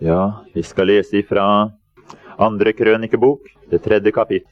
[0.00, 1.44] Ja, vi skal lese ifra
[2.40, 4.48] andre krønikebok, det tredje kapittel,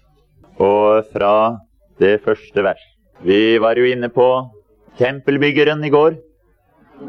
[0.61, 1.57] og fra
[1.97, 2.83] det første vers.
[3.25, 4.27] Vi var jo inne på
[5.01, 6.19] tempelbyggeren i går,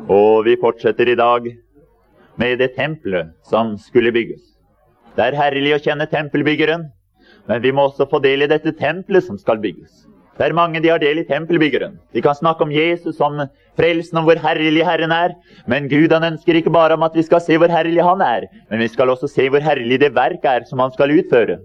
[0.07, 1.49] og vi fortsetter i dag
[2.39, 4.55] med det tempelet som skulle bygges.
[5.17, 6.87] Det er herlig å kjenne tempelbyggeren,
[7.51, 10.05] men vi må også få del i dette tempelet som skal bygges.
[10.39, 11.97] Det er mange de har del i tempelbyggeren.
[12.15, 13.41] De kan snakke om Jesus, som
[13.75, 15.33] frelsen, om hvor herlig Herren er.
[15.67, 18.47] Men Gud han ønsker ikke bare om at vi skal se hvor herlig Han er,
[18.71, 21.59] men vi skal også se hvor herlig det verk er som han skal utføre.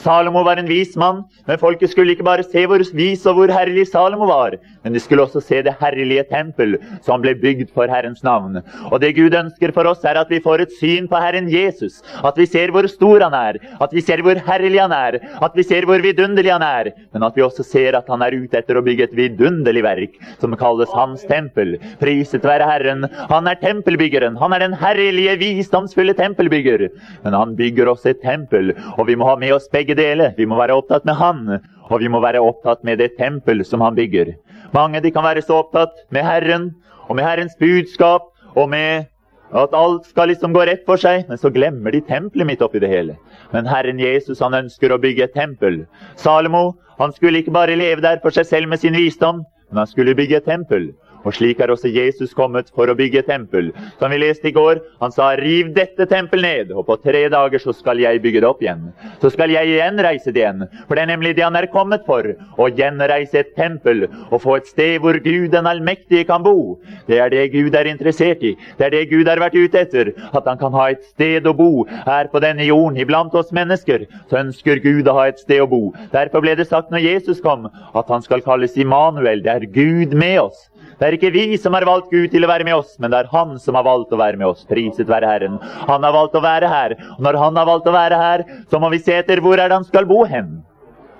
[0.00, 3.52] Salomo var en vis mann, men folket skulle ikke bare se hvor vis og hvor
[3.52, 7.90] herlig Salomo var, men de skulle også se det herlige tempel som ble bygd for
[7.90, 8.62] Herrens navn.
[8.88, 12.00] Og det Gud ønsker for oss, er at vi får et syn på Herren Jesus.
[12.24, 15.58] At vi ser hvor stor han er, at vi ser hvor herlig han er, at
[15.58, 16.92] vi ser hvor vidunderlig han er.
[17.12, 20.16] Men at vi også ser at han er ute etter å bygge et vidunderlig verk
[20.40, 21.76] som kalles hans tempel.
[22.00, 23.04] Priset være Herren.
[23.30, 24.38] Han er tempelbyggeren.
[24.40, 26.88] Han er den herlige, visdomsfulle tempelbygger.
[27.24, 30.34] Men han bygger også et tempel, og vi må ha med oss begge begge deler.
[30.36, 31.60] Vi må være opptatt med Han,
[31.90, 34.34] og vi må være opptatt med det tempel som Han bygger.
[34.72, 36.74] Mange de kan være så opptatt med Herren
[37.08, 38.22] og med Herrens budskap
[38.56, 39.06] og med
[39.52, 42.78] at alt skal liksom gå rett for seg, men så glemmer de tempelet midt oppi
[42.78, 43.16] det hele.
[43.52, 45.86] Men Herren Jesus han ønsker å bygge et tempel.
[46.16, 49.90] Salomo han skulle ikke bare leve der for seg selv med sin visdom, men han
[49.90, 50.92] skulle bygge et tempel.
[51.24, 53.70] Og slik er også Jesus kommet for å bygge tempel.
[54.00, 57.58] Som vi leste i går, han sa 'riv dette tempel ned', og på tre dager
[57.58, 58.92] så skal jeg bygge det opp igjen.
[59.20, 60.68] Så skal jeg igjen reise det igjen.
[60.88, 62.24] For det er nemlig det han er kommet for.
[62.58, 66.80] Å gjenreise et tempel og få et sted hvor Gud den allmektige kan bo.
[67.06, 68.56] Det er det Gud er interessert i.
[68.78, 70.12] Det er det Gud har vært ute etter.
[70.32, 72.96] At han kan ha et sted å bo her på denne jorden.
[72.96, 75.92] Iblant oss mennesker så ønsker Gud å ha et sted å bo.
[76.12, 79.42] Derfor ble det sagt når Jesus kom, at han skal kalles Immanuel.
[79.44, 80.70] Det er Gud med oss.
[81.00, 83.22] Det er ikke vi som har valgt Gud til å være med oss, men det
[83.22, 84.66] er Han som har valgt å være med oss.
[84.68, 85.54] Priset være Herren.
[85.88, 86.94] Han har valgt å være her.
[87.16, 89.72] Og når Han har valgt å være her, så må vi se etter hvor er
[89.72, 90.58] det Han skal bo hen.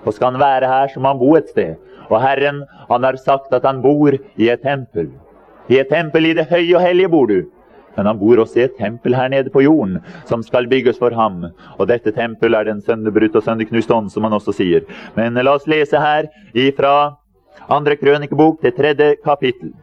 [0.05, 1.81] Og skal Han være her, så må Han bo et sted.
[2.11, 5.09] Og Herren, Han har sagt at Han bor i et tempel.
[5.71, 7.41] I et tempel i det høye og hellige bor du.
[7.97, 9.97] Men han bor også i et tempel her nede på jorden,
[10.29, 11.49] som skal bygges for ham.
[11.77, 14.85] Og dette tempelet er den sønderbrutte og sønderknuste ånd, som han også sier.
[15.17, 17.17] Men la oss lese her ifra
[17.69, 19.73] andre krønikebok, det tredje kapittel.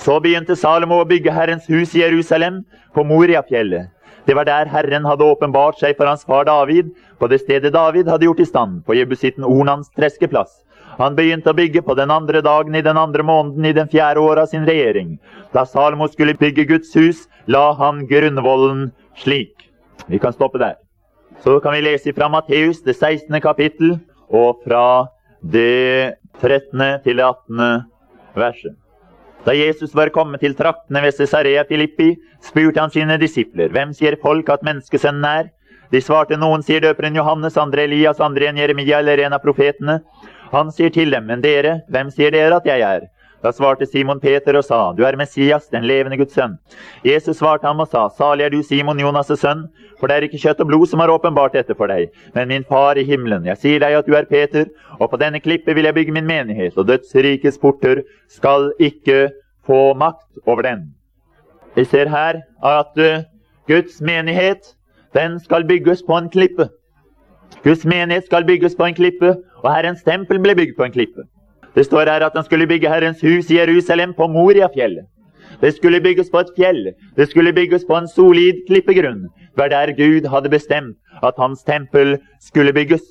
[0.00, 2.64] Så begynte Salomo å bygge Herrens hus i Jerusalem,
[2.94, 3.90] på Moriafjellet.
[4.26, 8.08] Det var der Herren hadde åpenbart seg for hans far David, på det stedet David
[8.08, 10.62] hadde gjort i stand, på jebusitten Ornans treskeplass.
[11.00, 14.20] Han begynte å bygge på den andre dagen i den andre måneden i den fjerde
[14.20, 15.14] året av sin regjering.
[15.54, 19.70] Da Salomo skulle bygge Guds hus, la han grunnvollen slik.
[20.08, 20.76] Vi kan stoppe der.
[21.40, 23.40] Så kan vi lese fra Matteus, det 16.
[23.40, 23.96] kapittel,
[24.28, 25.08] og fra
[25.40, 27.02] det 13.
[27.04, 27.84] til 18.
[28.34, 28.76] verset.
[29.44, 32.10] Da Jesus var kommet til traktene ved Cesarea Filippi,
[32.44, 35.48] spurte han sine disipler, hvem sier folk at menneskesønnen er?
[35.90, 40.00] De svarte, noen sier døperen Johannes, andre Elias, andre en Jeremia eller en av profetene.
[40.52, 43.08] Han sier til dem, men dere, hvem sier dere at jeg er?
[43.40, 46.58] Da svarte Simon Peter og sa, Du er Messias, den levende Guds sønn.
[47.04, 49.64] Jesus svarte ham og sa, Salig er du, Simon Jonas' sønn,
[50.00, 52.66] for det er ikke kjøtt og blod som har åpenbart dette for deg, men min
[52.68, 53.48] far i himmelen.
[53.48, 54.68] Jeg sier deg at du er Peter,
[54.98, 59.30] og på denne klippet vil jeg bygge min menighet, og dødsrikets porter skal ikke
[59.64, 60.90] få makt over den.
[61.76, 63.24] Vi ser her at uh,
[63.70, 64.74] Guds menighet,
[65.16, 66.68] den skal bygges på en klippe.
[67.64, 71.24] Guds menighet skal bygges på en klippe, og Herrens tempel ble bygd på en klippe.
[71.74, 75.06] Det står her at han skulle bygge Herrens hus i Jerusalem på Moriafjellet.
[75.60, 76.92] Det skulle bygges på et fjell.
[77.16, 79.28] Det skulle bygges på en solid klippegrunn.
[79.52, 83.02] Det var der Gud hadde bestemt at hans tempel skulle bygges.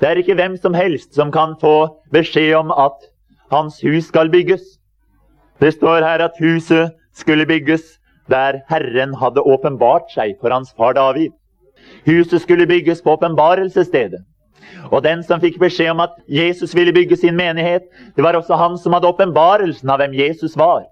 [0.00, 2.98] Det er ikke hvem som helst som kan få beskjed om at
[3.50, 4.60] hans hus skal bygges.
[5.60, 7.82] Det står her at huset skulle bygges
[8.30, 11.32] der Herren hadde åpenbart seg for hans far David.
[12.06, 14.24] Huset skulle bygges på åpenbarelsesstedet.
[14.90, 17.86] Og den som fikk beskjed om at Jesus ville bygge sin menighet,
[18.16, 20.84] det var også han som hadde åpenbarelsen av hvem Jesus var.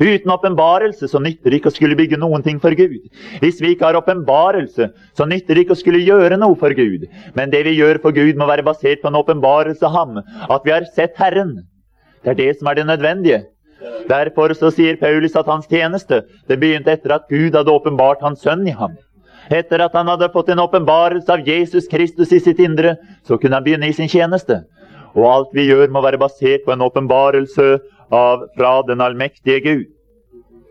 [0.00, 3.02] Uten åpenbarelse så nytter det ikke å skulle bygge noen ting for Gud.
[3.42, 7.06] Hvis vi ikke har åpenbarelse, så nytter det ikke å skulle gjøre noe for Gud.
[7.38, 10.22] Men det vi gjør for Gud, må være basert på en åpenbarelse av Ham.
[10.48, 11.58] At vi har sett Herren.
[12.24, 13.44] Det er det som er det nødvendige.
[14.08, 18.40] Derfor så sier Paulus at hans tjeneste det begynte etter at Gud hadde åpenbart Hans
[18.44, 18.96] sønn i ham.
[19.52, 22.96] Etter at han hadde fått en åpenbarelse av Jesus Kristus i sitt indre,
[23.26, 24.62] så kunne han begynne i sin tjeneste.
[25.14, 27.68] Og alt vi gjør, må være basert på en åpenbarelse
[28.08, 29.84] fra den allmektige Gud.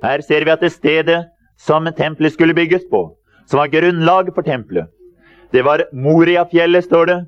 [0.04, 1.22] Her ser vi at det stedet
[1.60, 3.14] som tempelet skulle bygges på,
[3.48, 4.90] som var grunnlaget for tempelet,
[5.54, 7.20] det var Moriafjellet, står det,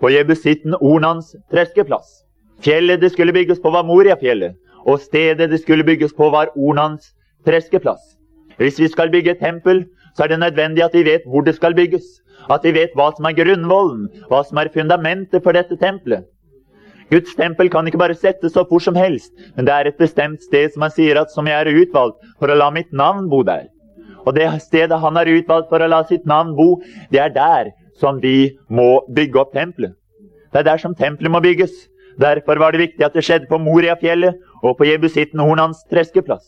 [0.00, 2.24] på jebusitten Ornans treskeplass.
[2.64, 4.56] Fjellet det skulle bygges på, var Moriafjellet,
[4.88, 7.12] og stedet det skulle bygges på, var Ornans
[7.44, 8.00] treskeplass.
[8.56, 9.84] Hvis vi skal bygge et tempel,
[10.14, 12.04] så er det nødvendig at vi vet hvor det skal bygges.
[12.50, 16.26] At vi vet hva som er grunnvollen, hva som er fundamentet for dette tempelet.
[17.10, 20.42] Guds tempel kan ikke bare settes opp hvor som helst, men det er et bestemt
[20.42, 23.42] sted som han sier at som jeg er utvalgt for å la mitt navn bo
[23.46, 23.68] der.
[24.24, 26.80] Og det stedet han har utvalgt for å la sitt navn bo,
[27.12, 29.92] det er der som vi må bygge opp tempelet.
[30.52, 31.72] Det er der som tempelet må bygges.
[32.20, 36.46] Derfor var det viktig at det skjedde på Moriafjellet og på jebusitten Hornans treskeplass.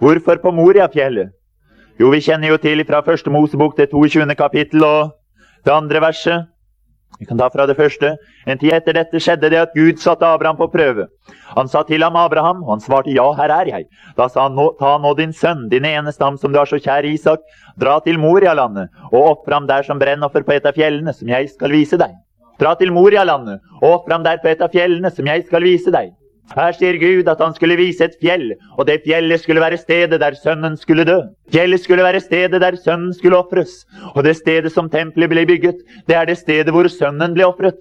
[0.00, 1.34] Hvorfor på Moriafjellet?
[1.94, 4.26] Jo, vi kjenner jo til fra første Mosebok det 22.
[4.34, 5.12] kapittel og
[5.62, 6.48] det andre verset.
[7.20, 8.16] Vi kan ta fra det første.
[8.50, 11.06] En tid etter dette skjedde det at Gud satte Abraham på prøve.
[11.54, 13.86] Han sa til ham, Abraham, og han svarte, ja, her er jeg.
[14.18, 17.06] Da sa han, ta nå din sønn, din eneste ham som du har så kjær
[17.06, 17.46] Isak,
[17.78, 21.52] dra til Morialandet og ofre ham der som brennoffer på et av fjellene som jeg
[21.54, 22.18] skal vise deg.
[22.58, 25.94] Dra til Morialandet og ofre ham der på et av fjellene som jeg skal vise
[25.94, 26.10] deg.
[26.52, 30.20] Her sier Gud at han skulle vise et fjell, og det fjellet skulle være stedet
[30.20, 31.16] der sønnen skulle dø.
[31.52, 33.86] Fjellet skulle være stedet der sønnen skulle ofres.
[34.12, 37.80] Og det stedet som tempelet ble bygget, det er det stedet hvor sønnen ble ofret.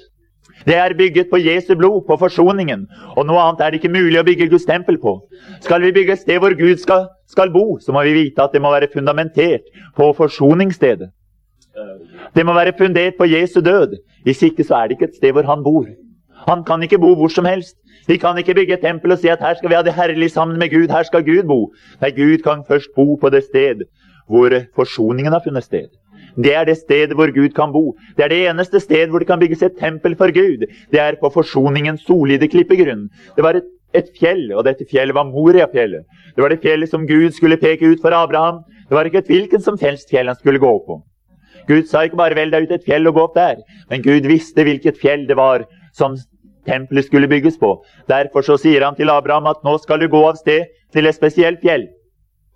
[0.65, 2.85] Det er bygget på Jesu blod, på forsoningen.
[3.17, 5.17] Og noe annet er det ikke mulig å bygge Guds tempel på.
[5.65, 8.55] Skal vi bygge et sted hvor Gud skal, skal bo, så må vi vite at
[8.55, 9.67] det må være fundamentert
[9.97, 11.09] på forsoningsstedet.
[12.35, 13.97] Det må være fundert på Jesu død.
[14.23, 15.89] Hvis ikke så er det ikke et sted hvor han bor.
[16.47, 17.77] Han kan ikke bo hvor som helst.
[18.07, 20.31] Vi kan ikke bygge et tempel og si at her skal vi ha det herlig
[20.31, 20.91] sammen med Gud.
[20.91, 21.59] Her skal Gud bo.
[22.01, 23.85] Nei, Gud kan først bo på det sted
[24.27, 25.91] hvor forsoningen har funnet sted.
[26.35, 27.93] Det er det stedet hvor Gud kan bo.
[28.17, 30.65] Det er det eneste sted hvor det kan bygges et tempel for Gud.
[30.91, 33.09] Det er på forsoningens solide klippegrunn.
[33.35, 36.07] Det var et, et fjell, og dette fjellet var Moriafjellet.
[36.35, 38.63] Det var det fjellet som Gud skulle peke ut for Abraham.
[38.89, 41.03] Det var ikke et hvilken som helst fjell han skulle gå på.
[41.67, 44.27] Gud sa ikke bare 'vel deg ut et fjell og gå opp der', men Gud
[44.27, 45.63] visste hvilket fjell det var
[45.93, 46.17] som
[46.67, 47.75] tempelet skulle bygges på.
[48.09, 51.17] Derfor så sier han til Abraham at nå skal du gå av sted til et
[51.17, 51.87] spesielt fjell.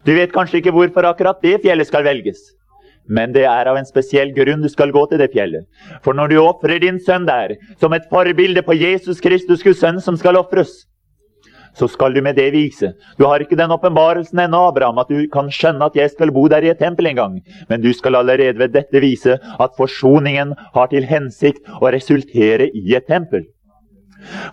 [0.05, 2.39] Du vet kanskje ikke hvorfor akkurat det fjellet skal velges.
[3.07, 5.63] Men det er av en spesiell grunn du skal gå til det fjellet.
[6.03, 10.01] For når du ofrer din sønn der, som et forbilde på Jesus Kristus, Guds sønn,
[10.03, 10.83] som skal ofres,
[11.77, 12.93] så skal du med det vise.
[13.19, 16.47] Du har ikke den åpenbarelsen ennå, Abraham, at du kan skjønne at jeg skal bo
[16.51, 17.35] der i et tempel en gang.
[17.69, 22.97] Men du skal allerede ved dette vise at forsoningen har til hensikt å resultere i
[22.97, 23.45] et tempel.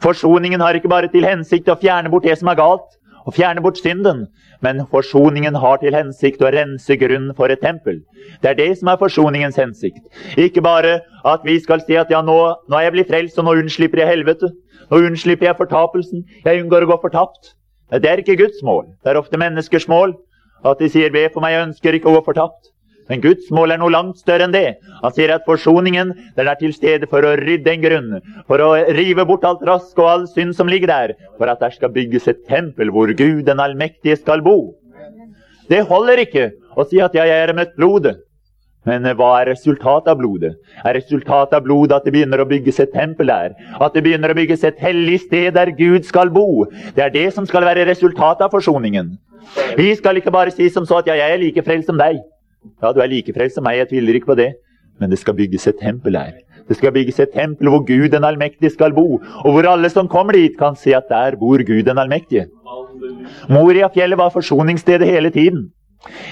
[0.05, 2.91] Forsoningen har ikke bare til hensikt å fjerne bort det som er galt,
[3.25, 4.27] og fjerne bort synden,
[4.65, 8.03] men forsoningen har til hensikt å rense grunnen for et tempel.
[8.43, 10.05] Det er det som er forsoningens hensikt.
[10.37, 12.37] Ikke bare at vi skal si at ja, nå,
[12.69, 14.53] nå er jeg blitt frelst, og nå unnslipper jeg helvete.
[14.91, 16.25] Nå unnslipper jeg fortapelsen.
[16.45, 17.55] Jeg unngår å gå fortapt.
[17.93, 18.87] Det er ikke Guds mål.
[19.05, 20.17] Det er ofte menneskers mål
[20.65, 22.73] at de sier 'be for meg, jeg ønsker ikke å gå fortapt'.
[23.11, 24.79] Men Guds mål er noe langt større enn det.
[25.03, 28.13] Han sier at forsoningen den er til stede for å rydde en grunn,
[28.49, 31.75] for å rive bort alt rask og all synd som ligger der, for at der
[31.77, 34.75] skal bygges et tempel hvor Gud den allmektige skal bo.
[35.69, 38.19] Det holder ikke å si at jeg er møtt blodet.
[38.85, 40.51] Men hva er resultatet av blodet?
[40.85, 43.55] Er resultatet av blodet at det begynner å bygges et tempel der?
[43.81, 46.67] At det begynner å bygges et hellig sted der Gud skal bo?
[46.93, 49.15] Det er det som skal være resultatet av forsoningen.
[49.79, 52.21] Vi skal ikke bare si som så at ja, jeg er like frelst som deg.
[52.83, 54.51] Ja, du er like frelst som meg, jeg tviler ikke på det.
[55.01, 56.35] Men det skal bygges et tempel her.
[56.69, 60.09] Det skal bygges et tempel hvor Gud den allmektige skal bo, og hvor alle som
[60.09, 62.47] kommer dit, kan se at der bor Gud den allmektige.
[63.51, 65.73] Moriafjellet var forsoningsstedet hele tiden.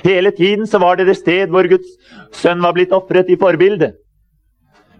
[0.04, 1.96] Hele tiden så var det det sted hvor Guds
[2.36, 3.96] sønn var blitt ofret i forbildet.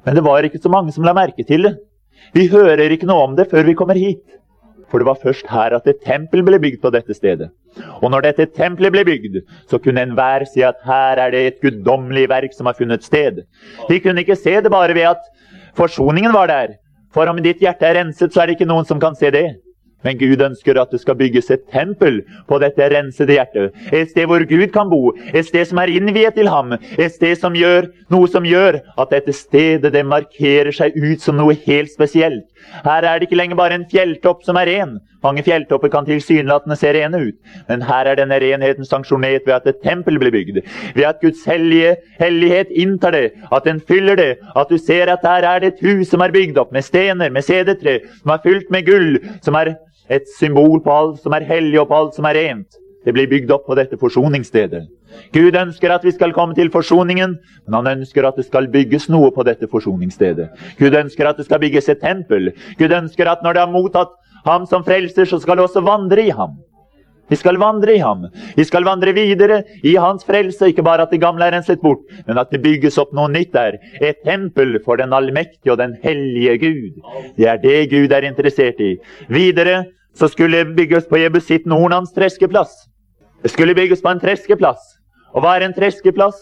[0.04, 1.76] Men det var ikke så mange som la merke til det.
[2.34, 4.24] Vi hører ikke noe om det før vi kommer hit.
[4.90, 7.52] For det var først her at et tempel ble bygd på dette stedet.
[8.02, 11.60] Og når dette tempelet ble bygd, så kunne enhver si at her er det et
[11.64, 13.42] guddommelig verk som har funnet sted.
[13.88, 15.28] De kunne ikke se det bare ved at
[15.78, 16.78] forsoningen var der.
[17.12, 19.46] For om ditt hjerte er renset, så er det ikke noen som kan se det.
[20.02, 23.76] Men Gud ønsker at det skal bygges et tempel på dette rensede hjertet.
[23.94, 25.12] Et sted hvor Gud kan bo.
[25.34, 26.74] Et sted som er innviet til ham.
[26.98, 31.38] Et sted som gjør noe som gjør at dette stedet det markerer seg ut som
[31.38, 32.48] noe helt spesielt.
[32.84, 34.98] Her er det ikke lenger bare en fjelltopp som er ren.
[35.22, 37.36] Mange fjelltopper kan tilsynelatende se rene ut.
[37.68, 40.62] Men her er denne renheten sanksjonert ved at et tempel blir bygd.
[40.96, 43.24] Ved at Guds hellige hellighet inntar det.
[43.52, 44.32] At den fyller det.
[44.56, 47.30] At du ser at der er det et hus som er bygd opp med stener,
[47.30, 49.76] med sedetre, som er fylt med gull, som er
[50.10, 52.81] et symbol på alt som er hellig og på alt som er rent.
[53.04, 54.84] Det blir bygd opp på dette forsoningsstedet.
[55.34, 59.08] Gud ønsker at vi skal komme til forsoningen, men han ønsker at det skal bygges
[59.12, 60.50] noe på dette forsoningsstedet.
[60.78, 62.52] Gud ønsker at det skal bygges et tempel.
[62.78, 64.14] Gud ønsker at når det har mottatt
[64.46, 66.60] ham som frelser, så skal det også vandre i ham.
[67.32, 68.26] Vi skal vandre i ham.
[68.56, 70.68] Vi skal vandre videre i hans frelse.
[70.68, 73.54] Ikke bare at det gamle er renset bort, men at det bygges opp noe nytt
[73.54, 73.78] der.
[74.04, 77.00] Et tempel for den allmektige og den hellige Gud.
[77.38, 78.96] Det er det Gud er interessert i.
[79.32, 82.74] Videre så skulle bygges på Jebusitten Hornans treskeplass.
[83.42, 84.82] Det skulle bygges på en treskeplass.
[85.34, 86.38] Og hva er en treskeplass?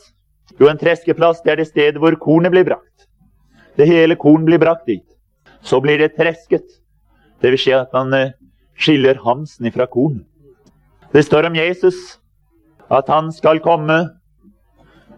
[0.58, 3.06] Jo, en treskeplass det er det stedet hvor kornet blir brakt.
[3.78, 5.06] Det hele korn blir brakt dit.
[5.62, 6.66] Så blir det tresket.
[7.40, 8.34] Det vil si at man eh,
[8.76, 10.20] skiller hamsen ifra korn.
[11.12, 12.18] Det står om Jesus
[12.90, 13.96] at han skal komme.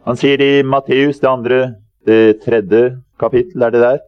[0.06, 1.58] Han sier i Matteus, det andre,
[2.06, 3.98] det tredje kapittel, er det der?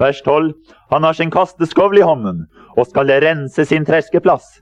[0.00, 0.54] Vers 12.
[0.90, 4.60] Han har sin kasteskovl i hånden og skal rense sin treskeplass.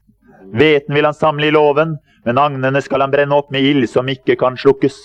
[0.54, 4.08] Hveten vil han samle i låven, men agnene skal han brenne opp med ild som
[4.08, 4.96] ikke kan slukkes.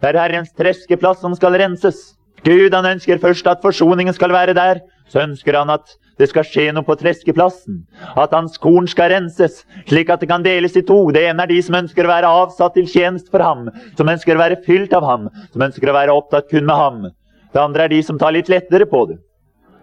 [0.00, 2.16] Det er Herrens treskeplass som skal renses.
[2.44, 4.82] Gud han ønsker først at forsoningen skal være der.
[5.10, 7.84] Så ønsker han at det skal skje noe på treskeplassen.
[8.18, 10.98] At hans korn skal renses, slik at det kan deles i to.
[11.14, 13.68] Det ene er de som ønsker å være avsatt til tjeneste for ham,
[13.98, 17.06] som ønsker å være fylt av ham, som ønsker å være opptatt kun med ham.
[17.52, 19.20] Det andre er de som tar litt lettere på det.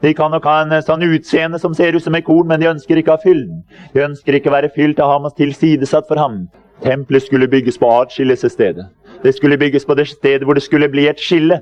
[0.03, 2.67] De kan nok ha en sånn utseende som ser ut som et korn, men de
[2.67, 3.61] ønsker ikke å ha fylden.
[3.93, 6.41] De ønsker ikke å være fylt av ham og tilsidesatt for ham.
[6.83, 8.89] Tempelet skulle bygges på atskillelsesstedet.
[9.23, 11.61] Det skulle bygges på det stedet hvor det skulle bli et skille.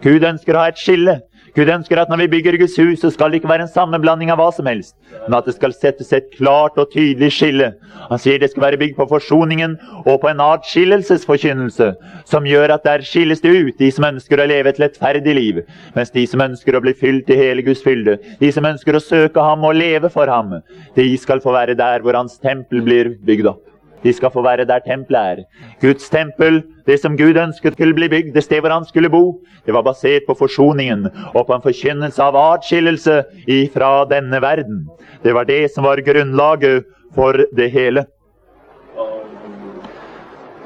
[0.00, 1.18] Gud ønsker å ha et skille.
[1.56, 4.30] Gud ønsker at når vi bygger Guds hus, så skal det ikke være en sammenblanding
[4.30, 7.72] av hva som helst, men at det skal settes et klart og tydelig skille.
[8.10, 11.90] Han sier det skal være bygd på forsoningen og på en atskillelsesforkynnelse,
[12.30, 15.62] som gjør at der skilles det ut de som ønsker å leve et lettferdig liv,
[15.96, 19.02] mens de som ønsker å bli fylt i hele Guds fylde, de som ønsker å
[19.02, 20.60] søke ham og leve for ham,
[20.94, 23.66] de skal få være der hvor hans tempel blir bygd opp.
[24.02, 25.42] De skal få være der tempelet er.
[25.80, 29.40] Guds tempel, det som Gud ønsket skulle bli bygd, det sted hvor han skulle bo,
[29.66, 34.86] det var basert på forsoningen og på en forkynnelse av atskillelse ifra denne verden.
[35.24, 38.06] Det var det som var grunnlaget for det hele.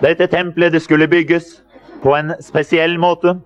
[0.02, 1.62] Dette tempelet det skulle bygges
[2.02, 3.38] på en spesiell måte.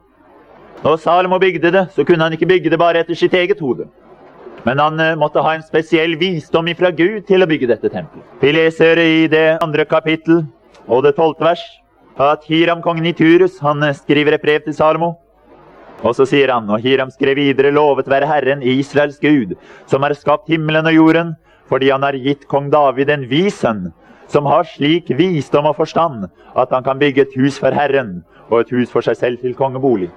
[0.84, 3.88] Når Salomo bygde det, så kunne han ikke bygge det bare etter sitt eget hode.
[4.68, 8.24] Men han eh, måtte ha en spesiell visdom ifra Gud til å bygge dette tempelet.
[8.42, 10.42] Vi leser i det andre kapittel
[10.84, 11.62] og det tolvte vers
[12.20, 15.14] at Hiram kongen i Turus han eh, skriver et brev til Salomo.
[16.04, 19.56] Og så sier han, og Hiram skrev videre, lovet være Herren, Israels Gud,
[19.90, 21.32] som har skapt himmelen og jorden,
[21.66, 23.88] fordi han har gitt kong David en vis sønn,
[24.30, 28.18] som har slik visdom og forstand at han kan bygge et hus for Herren
[28.50, 30.12] og et hus for seg selv til kongebolig.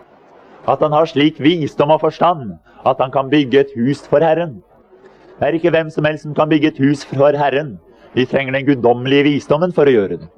[0.68, 4.60] At han har slik visdom og forstand at han kan bygge et hus for Herren.
[5.40, 7.80] Det er ikke hvem som helst som kan bygge et hus for Herren.
[8.14, 10.30] Vi trenger den guddommelige visdommen for å gjøre det.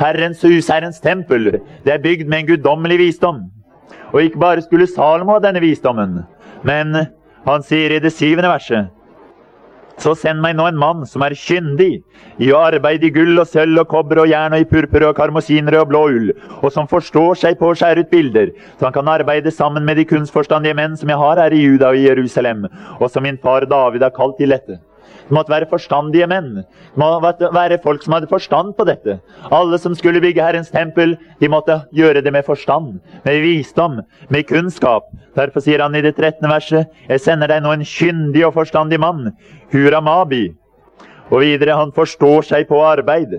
[0.00, 3.42] Herrens hus, Herrens tempel, det er bygd med en guddommelig visdom.
[4.12, 6.22] Og ikke bare skulle Salomo ha denne visdommen,
[6.64, 6.96] men
[7.44, 8.88] han sier i det syvende verset
[10.00, 12.00] så send meg nå en mann som er kyndig
[12.40, 15.16] i å arbeide i gull og sølv og kobber og jern og i purpur og
[15.18, 16.28] karmosinrød og blå ull,
[16.60, 20.00] og som forstår seg på å skjære ut bilder, så han kan arbeide sammen med
[20.00, 23.40] de kunstforstandige menn som jeg har her i Juda og i Jerusalem, og som min
[23.40, 24.80] far David har kalt til dette.
[25.30, 26.64] Det måtte være forstandige menn.
[26.64, 29.20] Det måtte være folk som hadde forstand på dette.
[29.54, 34.48] Alle som skulle bygge Herrens tempel, de måtte gjøre det med forstand, med visdom, med
[34.48, 35.06] kunnskap.
[35.38, 36.50] Derfor sier han i det 13.
[36.50, 39.30] verset, jeg sender deg nå en kyndig og forstandig mann,
[39.70, 40.48] Huramabi.
[41.30, 43.38] Og videre, han forstår seg på arbeid.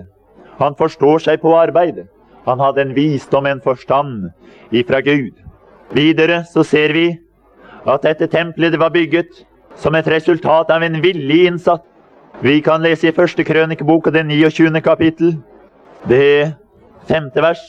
[0.64, 2.06] Han forstår seg på arbeid.
[2.48, 4.30] Han hadde en visdom, en forstand
[4.72, 5.36] ifra Gud.
[5.92, 7.10] Videre så ser vi
[7.84, 9.42] at dette tempelet det var bygget
[9.76, 11.84] som et resultat av en villig innsats.
[12.40, 14.80] Vi kan lese i første krønikebok, det 29.
[14.82, 15.36] kapittel,
[16.08, 16.54] det
[17.06, 17.62] femte vers.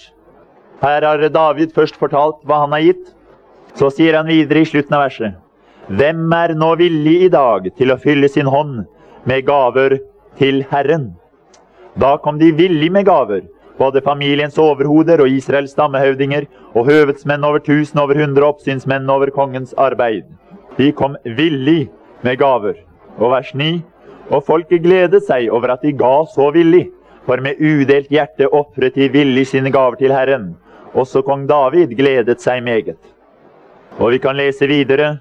[0.81, 3.11] Her har David først fortalt hva han har gitt.
[3.75, 5.35] Så sier han videre i slutten av verset.
[5.91, 8.85] Hvem er nå villig i dag til å fylle sin hånd
[9.27, 9.97] med gaver
[10.39, 11.11] til Herren?
[11.99, 13.43] Da kom de villig med gaver,
[13.77, 19.75] både familiens overhoder og Israels stammehøvdinger, og høvedsmenn over tusen, over hundre oppsynsmenn over kongens
[19.77, 20.25] arbeid.
[20.77, 21.89] De kom villig
[22.25, 22.77] med gaver.
[23.19, 23.81] Og vers 9.
[24.33, 26.87] Og folket gledet seg over at de ga så villig,
[27.27, 30.53] for med udelt hjerte ofret de villig sine gaver til Herren.
[30.93, 32.97] Også kong David gledet seg meget.
[33.99, 35.17] Og vi kan lese videre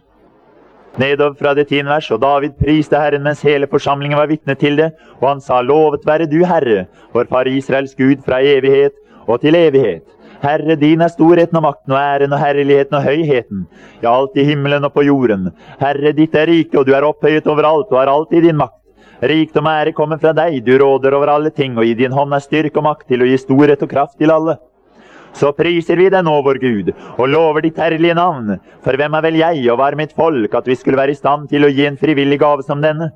[1.01, 2.11] nedover fra det tiende vers.
[2.11, 4.93] Og David priste Herren mens hele forsamlingen var vitne til det.
[5.21, 9.57] Og han sa, lovet være du, Herre, vår far Israels Gud, fra evighet og til
[9.57, 10.05] evighet.
[10.43, 13.67] Herre, din er storheten og makten og æren og herligheten og høyheten.
[14.03, 15.53] Ja, alt i himmelen og på jorden.
[15.79, 18.81] Herre, ditt er rike, og du er opphøyet overalt og har alltid din makt.
[19.23, 22.35] Rikdom og ære kommer fra deg, du råder over alle ting, og i din hånd
[22.35, 24.57] er styrke og makt til å gi storhet og kraft til alle.
[25.39, 28.57] Så priser vi deg nå, vår Gud, og lover ditt herlige navn.
[28.83, 31.21] For hvem er vel jeg og hva er mitt folk, at vi skulle være i
[31.21, 33.13] stand til å gi en frivillig gave som denne?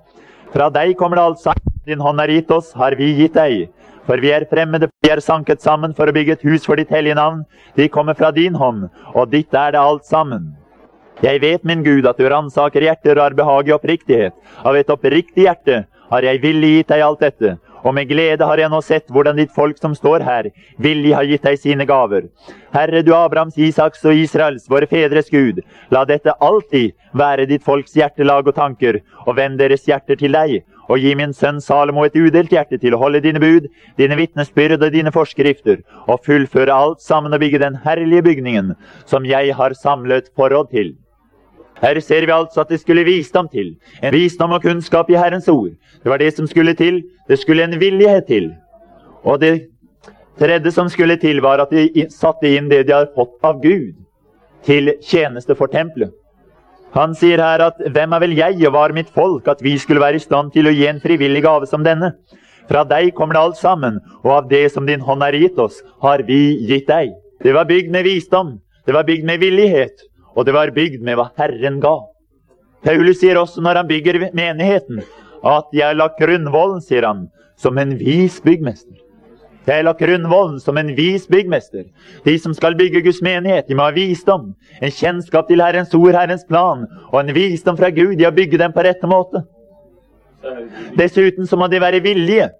[0.55, 1.75] Fra deg kommer det alt sammen.
[1.87, 3.67] Din hånd er gitt oss, har vi gitt deg.
[4.07, 6.93] For vi er fremmede, vi er sanket sammen for å bygge et hus for ditt
[6.95, 7.43] hellige navn.
[7.75, 10.55] De kommer fra din hånd, og ditt er det alt sammen.
[11.25, 14.35] Jeg vet, min Gud, at du ransaker hjerter og har behag i oppriktighet.
[14.63, 18.61] Av et oppriktig hjerte har jeg villig gitt deg alt dette, og med glede har
[18.61, 20.51] jeg nå sett hvordan ditt folk som står her,
[20.83, 22.29] villig har gitt deg sine gaver.
[22.75, 25.63] Herre, du Abrahams, Isaks og Israels, våre fedres Gud,
[25.95, 30.61] la dette alltid være ditt folks hjertelag og tanker, og vend deres hjerter til deg,
[30.89, 33.67] og gi min sønn Salomo et udelt hjerte til å holde dine bud,
[33.99, 38.75] dine vitnesbyrd og dine forskrifter, og fullføre alt sammen og bygge den herlige bygningen
[39.05, 40.95] som jeg har samlet forråd til.
[41.83, 43.75] Her ser vi altså at det skulle visdom til.
[44.03, 45.75] En visdom og kunnskap i Herrens ord.
[46.03, 47.03] Det var det som skulle til.
[47.29, 48.55] Det skulle en villighet til.
[49.25, 49.69] Og det
[50.39, 53.93] tredje som skulle til, var at de satte inn det de har fått av Gud,
[54.65, 56.15] til tjeneste for tempelet.
[56.95, 60.01] Han sier her at 'Hvem er vel jeg og var mitt folk, at vi skulle
[60.01, 62.13] være i stand til å gi en frivillig gave som denne?'
[62.69, 65.83] Fra deg kommer det alt sammen, og av det som din hånd har gitt oss,
[66.03, 67.13] har vi gitt deg.
[67.43, 70.03] Det var bygd med visdom, det var bygd med villighet,
[70.35, 72.01] og det var bygd med hva Herren ga.
[72.83, 75.03] Paulus sier også når han bygger menigheten,
[75.45, 79.06] at 'jeg har lagt grunnvollen', sier han, som en vis byggmester.
[79.67, 81.89] Jeg har lagt grunnvollen som en vis byggmester.
[82.25, 86.15] De som skal bygge Guds menighet, de må ha visdom, en kjennskap til Herrens ord,
[86.15, 89.43] Herrens plan, og en visdom fra Gud i å bygge dem på rette måte.
[90.99, 92.53] Dessuten så må de være villige.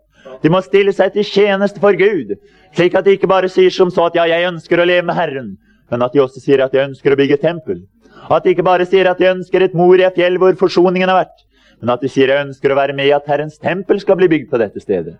[0.43, 2.35] De må stille seg til tjeneste for Gud,
[2.75, 5.17] slik at de ikke bare sier som så at ja, jeg ønsker å leve med
[5.17, 5.55] Herren,
[5.93, 7.85] men at de også sier at de ønsker å bygge tempel.
[8.27, 11.46] At de ikke bare sier at de ønsker et Moria-fjell hvor forsoningen har vært,
[11.81, 14.29] men at de sier jeg ønsker å være med i at Herrens tempel skal bli
[14.33, 15.17] bygd på dette stedet.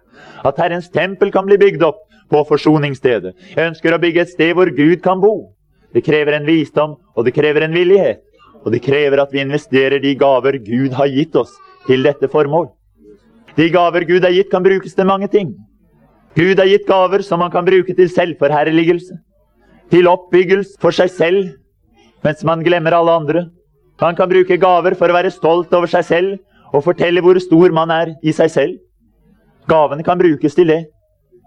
[0.47, 3.35] At Herrens tempel kan bli bygd opp på forsoningsstedet.
[3.53, 5.53] Jeg ønsker å bygge et sted hvor Gud kan bo.
[5.95, 8.25] Det krever en visdom, og det krever en villighet.
[8.65, 11.53] Og det krever at vi investerer de gaver Gud har gitt oss,
[11.87, 12.67] til dette formål.
[13.57, 15.55] De gaver Gud har gitt, kan brukes til mange ting.
[16.37, 19.21] Gud har gitt gaver som man kan bruke til selvforherligelse
[19.91, 21.53] til oppbyggelse for seg selv,
[22.27, 23.45] mens man glemmer alle andre.
[24.01, 27.73] Man kan bruke gaver for å være stolt over seg selv og fortelle hvor stor
[27.73, 28.75] man er i seg selv.
[29.71, 30.83] Gavene kan brukes til det,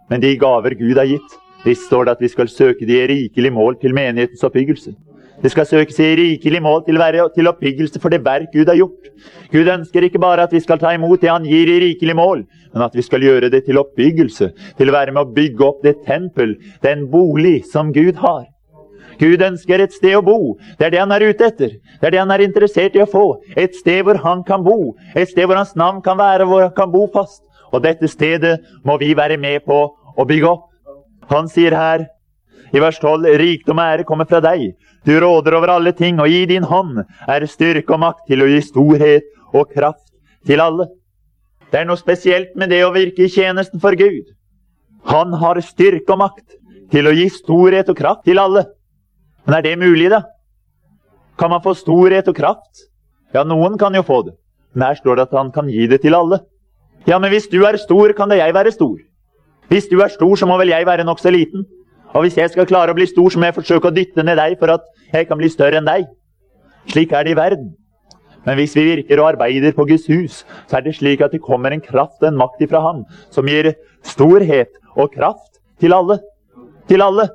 [0.10, 3.06] men de gaver Gud har gitt, visst står det at vi skal søke de i
[3.12, 4.96] rikelig mål til menighetens oppbyggelse.
[5.40, 8.76] Det skal søkes i rikelig mål til, være, til oppbyggelse for det verk Gud har
[8.76, 9.12] gjort.
[9.54, 12.44] Gud ønsker ikke bare at vi skal ta imot det Han gir i rikelig mål,
[12.74, 14.50] men at vi skal gjøre det til oppbyggelse.
[14.76, 18.50] Til å være med å bygge opp det tempel, den bolig som Gud har.
[19.20, 20.56] Gud ønsker et sted å bo.
[20.80, 21.76] Det er det han er ute etter.
[22.00, 23.26] Det er det han er interessert i å få.
[23.60, 24.94] Et sted hvor han kan bo.
[25.16, 27.44] Et sted hvor hans navn kan være, hvor han kan bo fast.
[27.74, 30.70] Og dette stedet må vi være med på å bygge opp.
[31.30, 32.08] Han sier her
[32.74, 34.72] i vers 12.: Rikdom og ære kommer fra deg.
[35.06, 38.50] Du råder over alle ting, og i din hånd er styrke og makt til å
[38.50, 40.10] gi storhet og kraft
[40.48, 40.90] til alle.
[41.70, 44.34] Det er noe spesielt med det å virke i tjenesten for Gud.
[45.10, 46.58] Han har styrke og makt
[46.92, 48.66] til å gi storhet og kraft til alle.
[49.50, 50.22] Men er det mulig, da?
[51.42, 52.84] Kan man få storhet og kraft?
[53.34, 54.36] Ja, noen kan jo få det.
[54.78, 56.38] Men her står det at han kan gi det til alle.
[57.10, 59.00] Ja, men hvis du er stor, kan da jeg være stor.
[59.74, 61.66] Hvis du er stor, så må vel jeg være nokså liten.
[62.14, 64.38] Og hvis jeg skal klare å bli stor, så må jeg forsøke å dytte ned
[64.38, 66.06] deg for at jeg kan bli større enn deg.
[66.94, 67.74] Slik er det i verden.
[68.46, 71.42] Men hvis vi virker og arbeider på Guds hus, så er det slik at det
[71.42, 73.02] kommer en kraft og en makt ifra Ham
[73.34, 73.74] som gir
[74.06, 76.22] storhet og kraft til alle.
[76.86, 77.32] Til alle.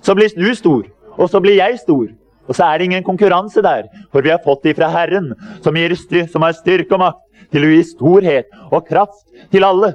[0.00, 2.08] Så blir du stor, og så blir jeg stor.
[2.48, 5.76] Og så er det ingen konkurranse der, for vi har fått det fra Herren, som,
[5.76, 5.94] gir,
[6.32, 9.94] som har styrke og makt til å gi storhet og kraft til alle.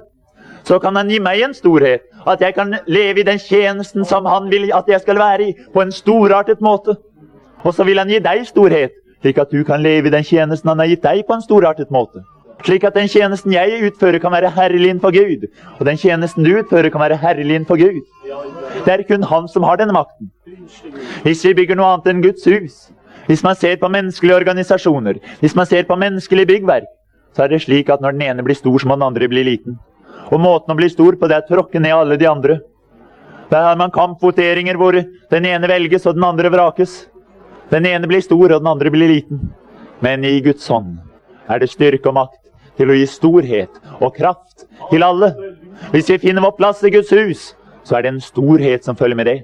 [0.63, 4.25] Så kan Han gi meg en storhet, at jeg kan leve i den tjenesten som
[4.25, 6.95] Han vil at jeg skal være i, på en storartet måte.
[7.63, 10.69] Og så vil Han gi deg storhet, slik at du kan leve i den tjenesten
[10.69, 12.23] Han har gitt deg, på en storartet måte.
[12.63, 15.49] Slik at den tjenesten jeg utfører, kan være herlig innenfor Gud.
[15.79, 18.03] Og den tjenesten du utfører, kan være herlig innenfor Gud.
[18.85, 20.31] Det er kun Han som har denne makten.
[21.23, 22.77] Hvis vi bygger noe annet enn Guds hus,
[23.27, 26.87] hvis man ser på menneskelige organisasjoner, hvis man ser på menneskelig byggverk,
[27.35, 29.43] så er det slik at når den ene blir stor, så må den andre bli
[29.43, 29.79] liten.
[30.31, 32.59] Og måten å bli stor på, det er å tråkke ned alle de andre.
[33.51, 37.07] Der har man kampvoteringer hvor den ene velges og den andre vrakes.
[37.71, 39.49] Den ene blir stor, og den andre blir liten.
[40.03, 40.95] Men i Guds hånd
[41.49, 42.42] er det styrke og makt
[42.77, 45.33] til å gi storhet og kraft til alle.
[45.93, 47.49] Hvis vi finner vår plass i Guds hus,
[47.83, 49.39] så er det en storhet som følger med det.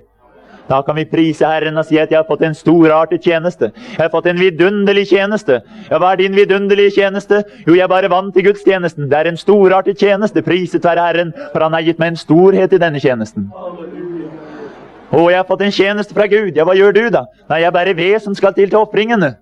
[0.70, 3.72] Da kan vi prise Herren og si at jeg har fått en storartet tjeneste.
[3.74, 5.64] Jeg har fått en vidunderlig tjeneste.
[5.90, 7.42] Ja, hva er din vidunderlige tjeneste?
[7.66, 9.10] Jo, jeg bare vant til gudstjenesten.
[9.10, 10.46] Det er en storartet tjeneste.
[10.46, 13.50] Priset være Herren, for Han har gitt meg en storhet i denne tjenesten.
[15.10, 16.54] Å, jeg har fått en tjeneste fra Gud.
[16.54, 17.26] Ja, hva gjør du, da?
[17.50, 19.40] Nei, jeg er bare ved som skal til til ofringene.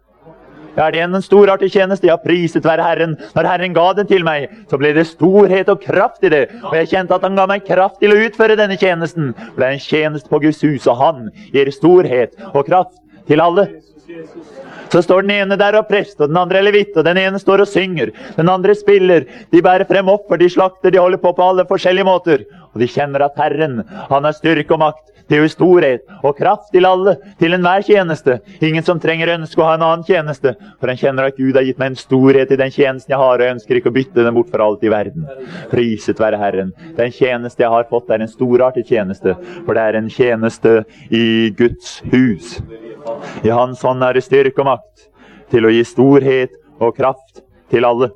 [0.78, 2.06] Er det en storartet tjeneste?
[2.06, 3.16] jeg har priset være Herren.
[3.34, 6.44] Når Herren ga den til meg, så ble det storhet og kraft i det.
[6.62, 9.34] Og jeg kjente at Han ga meg kraft til å utføre denne tjenesten.
[9.34, 13.42] For det er en tjeneste på Guds hus, og Han gir storhet og kraft til
[13.42, 13.68] alle.
[14.94, 17.66] Så står den ene der og prest, og den andre levitt, og den ene står
[17.66, 18.14] og synger.
[18.38, 19.26] Den andre spiller.
[19.52, 22.46] De bærer frem offer, de slakter, de holder på på alle forskjellige måter.
[22.72, 26.88] Og de kjenner at Herren, han har styrke og makt til storhet og kraft til
[26.88, 28.40] alle, til enhver tjeneste.
[28.64, 31.66] Ingen som trenger ønske å ha en annen tjeneste, for en kjenner at Gud har
[31.68, 34.26] gitt meg en storhet i den tjenesten jeg har, og jeg ønsker ikke å bytte
[34.26, 35.28] den bort for alt i verden.
[35.72, 36.72] Priset være Herren.
[36.98, 39.36] Den tjeneste jeg har fått, er en storartet tjeneste,
[39.66, 40.78] for det er en tjeneste
[41.12, 41.26] i
[41.58, 42.58] Guds hus.
[43.44, 45.08] I Hans hånd er det styrke og makt
[45.52, 48.12] til å gi storhet og kraft til alle.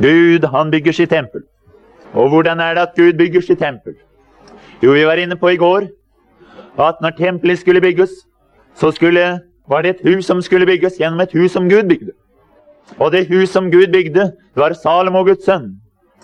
[0.00, 1.44] Gud, han bygger sitt tempel.
[2.16, 3.94] Og hvordan er det at Gud bygger sitt tempel?
[4.80, 5.90] Jo, vi var inne på i går
[6.80, 8.10] at når tempelet skulle bygges,
[8.74, 12.14] så skulle, var det et hus som skulle bygges gjennom et hus som Gud bygde.
[12.98, 15.74] Og det hus som Gud bygde, var Salomo, Guds sønn.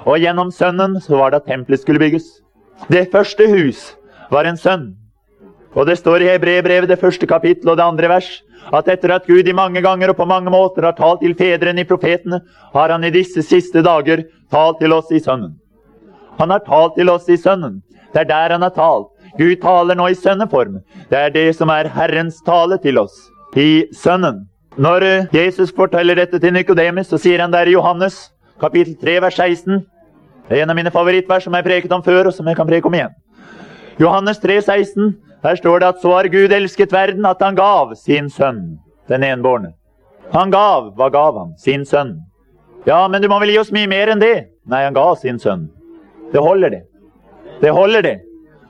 [0.07, 2.25] Og gjennom sønnen så var det at tempelet skulle bygges.
[2.89, 3.93] Det første hus
[4.33, 4.95] var en sønn.
[5.77, 8.31] Og det står i Hebrebrevet, det første kapittel og det andre vers,
[8.73, 11.85] at etter at Gud i mange ganger og på mange måter har talt til fedrene
[11.85, 12.41] i profetene,
[12.73, 15.59] har han i disse siste dager talt til oss i Sønnen.
[16.41, 17.83] Han har talt til oss i Sønnen.
[18.13, 19.11] Det er der han har talt.
[19.39, 20.79] Gud taler nå i sønneform.
[21.11, 23.17] Det er det som er Herrens tale til oss
[23.57, 24.47] i Sønnen.
[24.77, 29.21] Når eh, Jesus forteller dette til Nikodemus, så sier han der i Johannes kapittel 3
[29.25, 29.85] vers 16
[30.49, 32.69] Det er en av mine favorittvers som jeg preket om før, og som jeg kan
[32.69, 33.15] preke om igjen.
[33.99, 37.95] Johannes 3, 16 her står det at så har Gud elsket verden at han gav
[37.99, 39.73] sin sønn, den enbårne.
[40.33, 40.93] Han gav.
[40.97, 41.55] Hva gav han?
[41.59, 42.17] Sin sønn.
[42.87, 44.49] Ja, men du må vel gi oss mye mer enn det?
[44.67, 45.69] Nei, han ga sin sønn.
[46.33, 46.83] Det holder, det.
[47.63, 48.17] Det holder, det.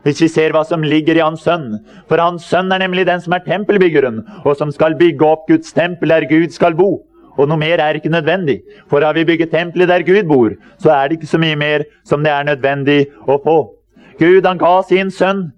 [0.06, 1.80] Hvis vi ser hva som ligger i hans sønn.
[2.06, 5.74] For hans sønn er nemlig den som er tempelbyggeren, og som skal bygge opp Guds
[5.74, 7.02] tempel der Gud skal bo.
[7.36, 8.60] Og noe mer er ikke nødvendig.
[8.88, 11.84] For har vi bygget tempelet der Gud bor, så er det ikke så mye mer
[12.06, 13.58] som det er nødvendig å få.
[14.16, 15.50] Gud han ga sin sønn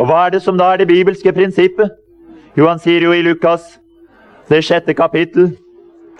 [0.00, 1.92] og hva er det som da er det bibelske prinsippet?
[2.56, 3.76] Jo, han sier jo i Lukas,
[4.48, 5.52] det sjette kapittel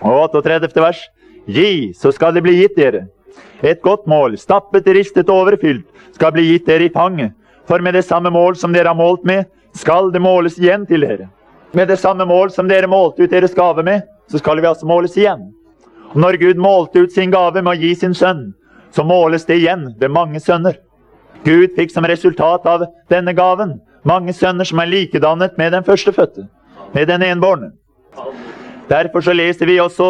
[0.05, 0.69] og 38.
[0.83, 1.01] vers,
[1.49, 3.07] Gi, så skal det bli gitt dere.
[3.61, 7.33] Et godt mål, stappet, ristet og overfylt, skal bli gitt dere i fanget.
[7.69, 9.45] For med det samme mål som dere har målt med,
[9.77, 11.29] skal det måles igjen til dere.
[11.73, 14.89] Med det samme mål som dere målte ut deres gave med, så skal vi altså
[14.89, 15.51] måles igjen.
[16.11, 18.49] Og når Gud målte ut sin gave med å gi sin sønn,
[18.91, 20.75] så måles det igjen ved mange sønner.
[21.45, 26.47] Gud fikk som resultat av denne gaven mange sønner som er likedannet med den førstefødte,
[26.93, 27.71] med den enbårne.
[28.89, 30.09] Derfor så leser vi også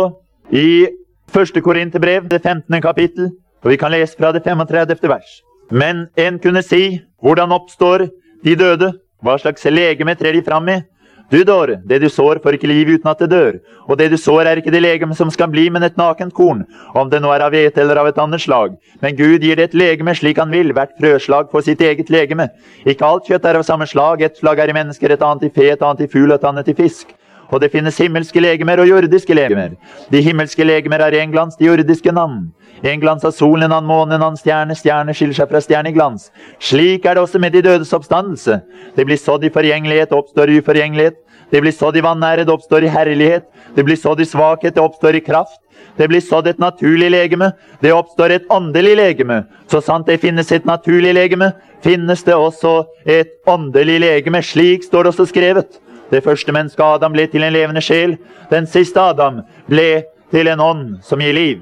[0.51, 0.87] i
[1.33, 1.61] 1.
[1.63, 2.81] Korinterbrev, det 15.
[2.81, 3.31] kapittel,
[3.63, 5.07] og vi kan lese fra det 35.
[5.07, 5.41] vers.
[5.71, 8.09] Men en kunne si, hvordan oppstår
[8.43, 8.91] de døde?
[9.23, 10.83] Hva slags legeme trer de fram med?
[11.31, 13.59] Du dår, det du sår, får ikke liv uten at det dør.
[13.87, 16.65] Og det du sår, er ikke det legeme som skal bli, men et nakent korn,
[16.91, 18.75] om det nå er av hvete eller av et annet slag.
[18.99, 22.49] Men Gud gir det et legeme slik han vil, hvert frøslag får sitt eget legeme.
[22.83, 25.53] Ikke alt kjøtt er av samme slag, et slag er i mennesker, et annet i
[25.55, 27.15] fe, et annet i fugl, et annet i fisk.
[27.51, 29.75] Og det finnes himmelske legemer og jordiske legemer.
[30.11, 32.45] De himmelske legemer er en glans, de jordiske navn.
[32.83, 34.77] En glans av solen, en annen måne, en annen stjerne.
[34.77, 36.29] Stjerne skiller seg fra stjerne i glans.
[36.63, 38.61] Slik er det også med de dødes oppstandelse.
[38.95, 41.19] Det blir sådd i forgjengelighet, oppstår i uforgjengelighet.
[41.51, 43.43] Det blir sådd i vanære, det oppstår i herlighet.
[43.75, 45.59] Det blir sådd i svakhet, det oppstår i kraft.
[45.97, 49.41] Det blir sådd et naturlig legeme, det oppstår et åndelig legeme.
[49.67, 51.51] Så sant det finnes et naturlig legeme,
[51.83, 54.39] finnes det også et åndelig legeme.
[54.41, 55.81] Slik står det også skrevet.
[56.11, 58.17] Det første mennesket Adam ble til en levende sjel.
[58.51, 61.61] Den siste Adam ble til en ånd som gir liv.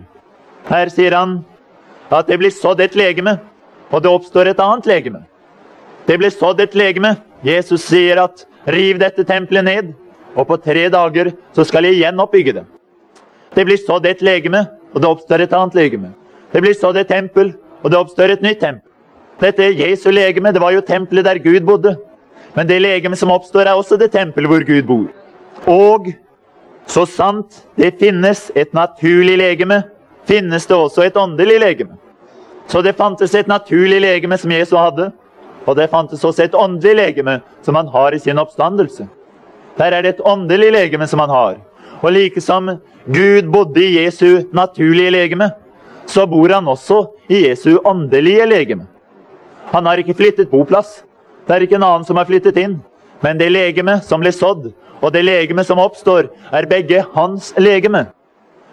[0.70, 1.40] Her sier han
[2.10, 3.38] at det blir sådd et legeme,
[3.94, 5.22] og det oppstår et annet legeme.
[6.10, 7.16] Det blir sådd et legeme.
[7.46, 9.94] Jesus sier at 'riv dette tempelet ned',
[10.36, 12.66] og på tre dager så skal jeg igjen oppbygge det.
[13.56, 16.14] Det blir sådd et legeme, og det oppstår et annet legeme.
[16.54, 18.90] Det blir sådd et tempel, og det oppstår et nytt tempel.
[19.40, 21.96] Dette Jesu legeme, det var jo tempelet der Gud bodde.
[22.54, 25.08] Men det legeme som oppstår, er også det tempelet hvor Gud bor.
[25.70, 26.12] Og
[26.90, 29.84] så sant det finnes et naturlig legeme,
[30.26, 31.98] finnes det også et åndelig legeme.
[32.70, 35.12] Så det fantes et naturlig legeme som Jesus hadde,
[35.66, 39.08] og det fantes også et åndelig legeme som han har i sin oppstandelse.
[39.78, 41.58] Der er det et åndelig legeme som han har.
[42.02, 42.70] Og like som
[43.06, 45.52] Gud bodde i Jesu naturlige legeme,
[46.06, 48.88] så bor han også i Jesu åndelige legeme.
[49.74, 51.04] Han har ikke flyttet boplass.
[51.50, 52.76] Det er ikke en annen som har flyttet inn.
[53.26, 54.68] Men det legeme som ble sådd,
[55.02, 58.06] og det legeme som oppstår, er begge hans legeme.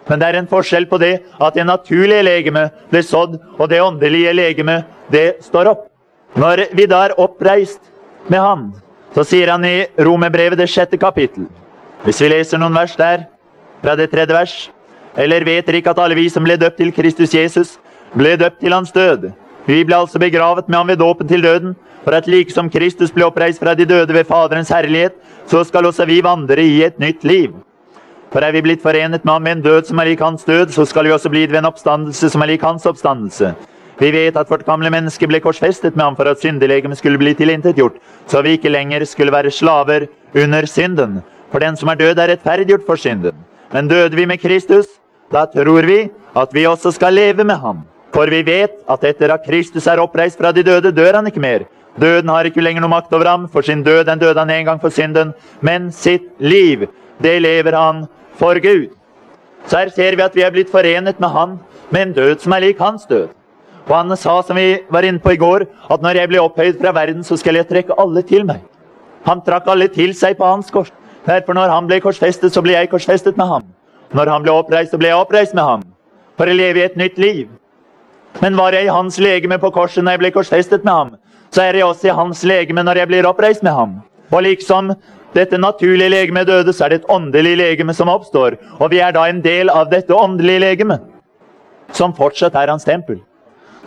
[0.07, 3.81] Men det er en forskjell på det at det naturlige legeme ble sådd, og det
[3.81, 5.87] åndelige legeme, det står opp.
[6.37, 7.81] Når vi da er oppreist
[8.29, 8.69] med Han,
[9.15, 11.47] så sier han i Romerbrevet det sjette kapittel,
[12.05, 13.25] hvis vi leser noen vers der,
[13.81, 14.55] fra det tredje vers
[15.17, 17.79] Eller vet dere ikke at alle vi som ble døpt til Kristus Jesus,
[18.13, 19.31] ble døpt til hans død?
[19.67, 23.11] Vi ble altså begravet med ham ved dåpen til døden, for at like som Kristus
[23.11, 26.99] ble oppreist fra de døde ved Faderens herlighet, så skal også vi vandre i et
[27.03, 27.57] nytt liv.
[28.31, 30.71] For er vi blitt forenet med ham med en død som er lik hans død,
[30.71, 33.51] så skal vi også bli det ved en oppstandelse som er lik hans oppstandelse.
[33.99, 37.33] Vi vet at vårt gamle menneske ble korsfestet med ham for at syndelegemet skulle bli
[37.35, 41.19] tilintetgjort, så vi ikke lenger skulle være slaver under synden.
[41.51, 43.35] For den som er død, er rettferdiggjort for synden.
[43.73, 44.87] Men døde vi med Kristus,
[45.31, 47.83] da tror vi at vi også skal leve med ham.
[48.15, 51.43] For vi vet at etter at Kristus er oppreist fra de døde, dør han ikke
[51.43, 51.65] mer.
[51.99, 53.47] Døden har ikke lenger noe makt over ham.
[53.51, 55.33] For sin død den døde han en gang for synden.
[55.61, 56.87] Men sitt liv,
[57.21, 58.05] det lever han
[58.37, 58.93] for Gud.
[59.67, 61.57] Så her ser vi at vi er blitt forenet med han
[61.89, 63.27] med en død som er lik hans død.
[63.87, 66.79] Og han sa, som vi var inne på i går, at når jeg blir opphøyd
[66.79, 68.61] fra verden, så skal jeg trekke alle til meg.
[69.25, 70.91] Han trakk alle til seg på hans kors.
[71.27, 73.63] Derfor når han ble korsfestet, så ble jeg korsfestet med ham.
[74.15, 75.87] Når han ble oppreist, så ble jeg oppreist med ham.
[76.37, 77.47] For å leve i et nytt liv.
[78.41, 81.15] Men var jeg i hans legeme på korset når jeg ble korsfestet med ham,
[81.53, 83.99] så er jeg også i hans legeme når jeg blir oppreist med ham.
[84.31, 84.91] Og liksom
[85.35, 88.57] dette naturlige legemet døde, så er det et åndelig legeme som oppstår.
[88.79, 91.01] Og vi er da en del av dette åndelige legemet,
[91.93, 93.21] som fortsatt er hans tempel.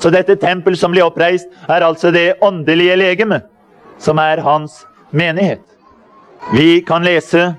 [0.01, 3.45] Så dette tempel som blir oppreist, er altså det åndelige legemet,
[3.99, 5.61] som er hans menighet.
[6.55, 7.55] Vi kan lese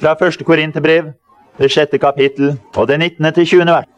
[0.00, 1.12] fra første Korinterbrev,
[1.58, 3.32] det sjette kapittel, og det 19.
[3.34, 3.66] til 20.
[3.66, 3.97] vers.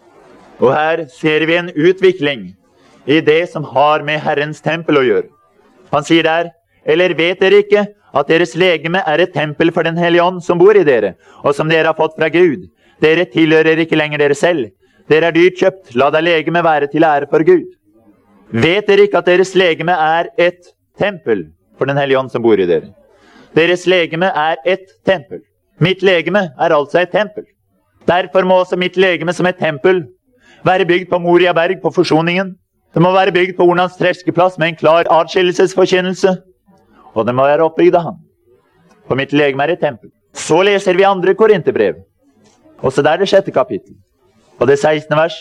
[0.61, 2.51] Og her ser vi en utvikling
[3.09, 5.29] i det som har med Herrens tempel å gjøre.
[5.91, 6.51] Han sier der,
[6.85, 10.59] eller vet dere ikke at deres legeme er et tempel for Den hellige ånd som
[10.59, 12.69] bor i dere, og som dere har fått fra Gud?
[13.01, 14.71] Dere tilhører ikke lenger dere selv.
[15.09, 15.95] Dere er dyrt kjøpt.
[15.97, 17.65] La da legeme være til ære for Gud.
[18.53, 22.61] Vet dere ikke at deres legeme er et tempel for Den hellige ånd som bor
[22.61, 22.93] i dere?
[23.57, 25.41] Deres legeme er et tempel.
[25.81, 27.47] Mitt legeme er altså et tempel.
[28.07, 30.05] Derfor må også mitt legeme som et tempel
[30.65, 32.55] være bygd på Moria berg, på forsoningen.
[32.95, 36.37] Det må være bygd på Ornans treskeplass med en klar atskillelsesforkynnelse.
[37.15, 38.19] Og det må være oppbygd av Han.
[39.07, 40.11] For mitt legeme er et tempel.
[40.35, 42.03] Så leser vi andre korinterbrev.
[42.83, 43.97] Også der det sjette kapittel.
[44.59, 45.17] Og det 16.
[45.17, 45.37] vers.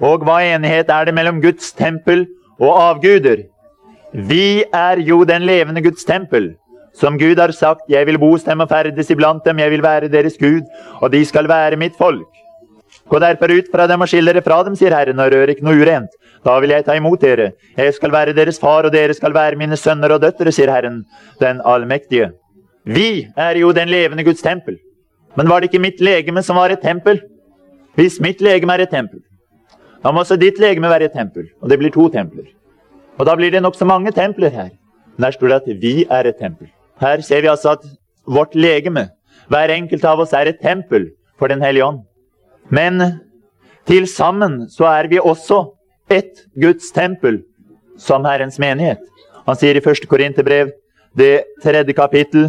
[0.00, 2.26] Og hva enighet er det mellom Guds tempel
[2.58, 3.44] og avguder?
[4.12, 6.54] Vi er jo den levende Guds tempel.
[6.94, 9.82] Som Gud har sagt, jeg vil bo hos dem og ferdes iblant dem, jeg vil
[9.82, 10.66] være deres Gud,
[11.00, 12.28] og de skal være mitt folk.
[13.12, 15.66] Gå derfor ut fra dem og skill dere fra dem, sier Herren, og rør ikke
[15.66, 16.14] noe urent.
[16.46, 17.50] Da vil jeg ta imot dere.
[17.76, 21.02] Jeg skal være deres far, og dere skal være mine sønner og døtre, sier Herren,
[21.42, 22.30] den allmektige.
[22.88, 24.78] Vi er jo den levende Guds tempel.
[25.36, 27.20] Men var det ikke mitt legeme som var et tempel?
[28.00, 29.20] Hvis mitt legeme er et tempel,
[30.02, 31.50] da må også ditt legeme være et tempel.
[31.60, 32.48] Og det blir to templer.
[33.20, 34.70] Og da blir det nokså mange templer her.
[35.16, 36.70] Men der står det at vi er et tempel.
[37.00, 37.84] Her ser vi altså at
[38.26, 39.10] vårt legeme,
[39.52, 42.00] hver enkelt av oss, er et tempel for Den hellige ånd.
[42.72, 43.00] Men
[43.88, 45.64] til sammen så er vi også
[46.10, 47.42] ett Guds tempel
[48.00, 49.02] som Herrens menighet.
[49.46, 50.06] Han sier i 1.
[50.08, 50.70] Korinterbrev,
[51.18, 52.48] det tredje kapittel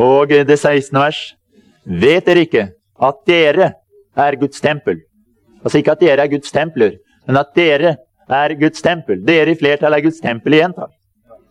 [0.00, 0.98] og det 16.
[0.98, 1.20] vers
[1.82, 2.68] Vet dere ikke
[3.02, 3.72] at dere
[4.14, 5.00] er Guds tempel?
[5.64, 7.96] Altså ikke at dere er Guds templer, men at dere
[8.28, 9.22] er Guds tempel.
[9.26, 10.74] Dere i flertall er Guds tempel igjen.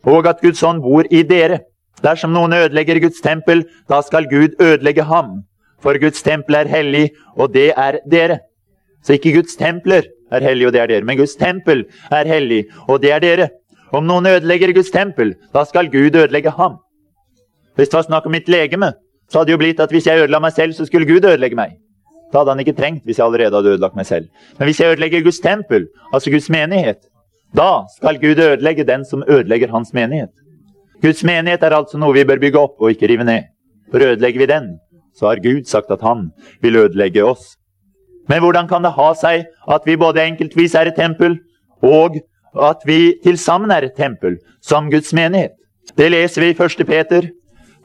[0.08, 1.62] Og at Guds ånd bor i dere.
[2.02, 5.42] Dersom noen ødelegger Guds tempel, da skal Gud ødelegge ham.
[5.82, 8.40] For Guds tempel er hellig, og det er dere.
[9.04, 12.66] Så ikke Guds templer er hellig, og det er dere, men Guds tempel er hellig,
[12.88, 13.50] og det er dere.
[13.92, 16.78] Om noen ødelegger Guds tempel, da skal Gud ødelegge ham.
[17.76, 18.94] Hvis det var snakk om mitt legeme,
[19.32, 21.58] så hadde det jo blitt at hvis jeg ødela meg selv, så skulle Gud ødelegge
[21.58, 21.76] meg.
[22.32, 24.28] Da hadde han ikke trengt hvis jeg allerede hadde ødelagt meg selv.
[24.60, 27.02] Men hvis jeg ødelegger Guds tempel, altså Guds menighet,
[27.56, 30.32] da skal Gud ødelegge den som ødelegger hans menighet.
[31.02, 33.50] Guds menighet er altså noe vi bør bygge opp og ikke rive ned.
[33.92, 34.70] For ødelegger vi den,
[35.18, 36.30] så har Gud sagt at han
[36.62, 37.56] vil ødelegge oss.
[38.30, 41.40] Men hvordan kan det ha seg at vi både enkeltvis er et tempel,
[41.84, 42.20] og
[42.56, 45.56] at vi til sammen er et tempel som Guds menighet?
[45.98, 46.86] Det leser vi i 1.
[46.88, 47.28] Peter,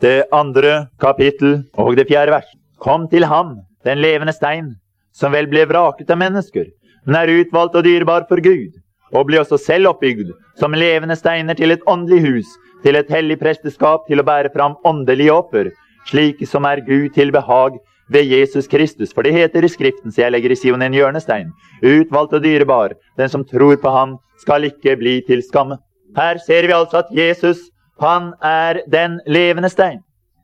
[0.01, 2.51] det andre kapittel og det fjerde vers.
[2.79, 4.75] Kom til ham, den levende stein,
[5.17, 6.69] som vel ble vraket av mennesker,
[7.07, 8.77] men er utvalgt og dyrebar for Gud,
[9.15, 12.53] og blir også selv oppbygd som levende steiner til et åndelig hus,
[12.85, 15.73] til et hellig presteskap, til å bære fram åndelige offer,
[16.11, 19.13] slik som er Gud til behag ved Jesus Kristus.
[19.15, 21.51] For det heter i Skriften, så jeg legger i Sion en hjørnestein,
[21.83, 25.79] utvalgt og dyrebar, den som tror på ham, skal ikke bli til skamme.
[26.17, 27.59] Her ser vi altså at Jesus,
[28.01, 30.01] han er den levende stein.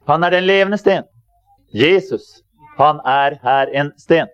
[0.08, 1.04] Han er den levende sten.
[1.74, 2.42] Jesus,
[2.78, 4.26] han er her en sten.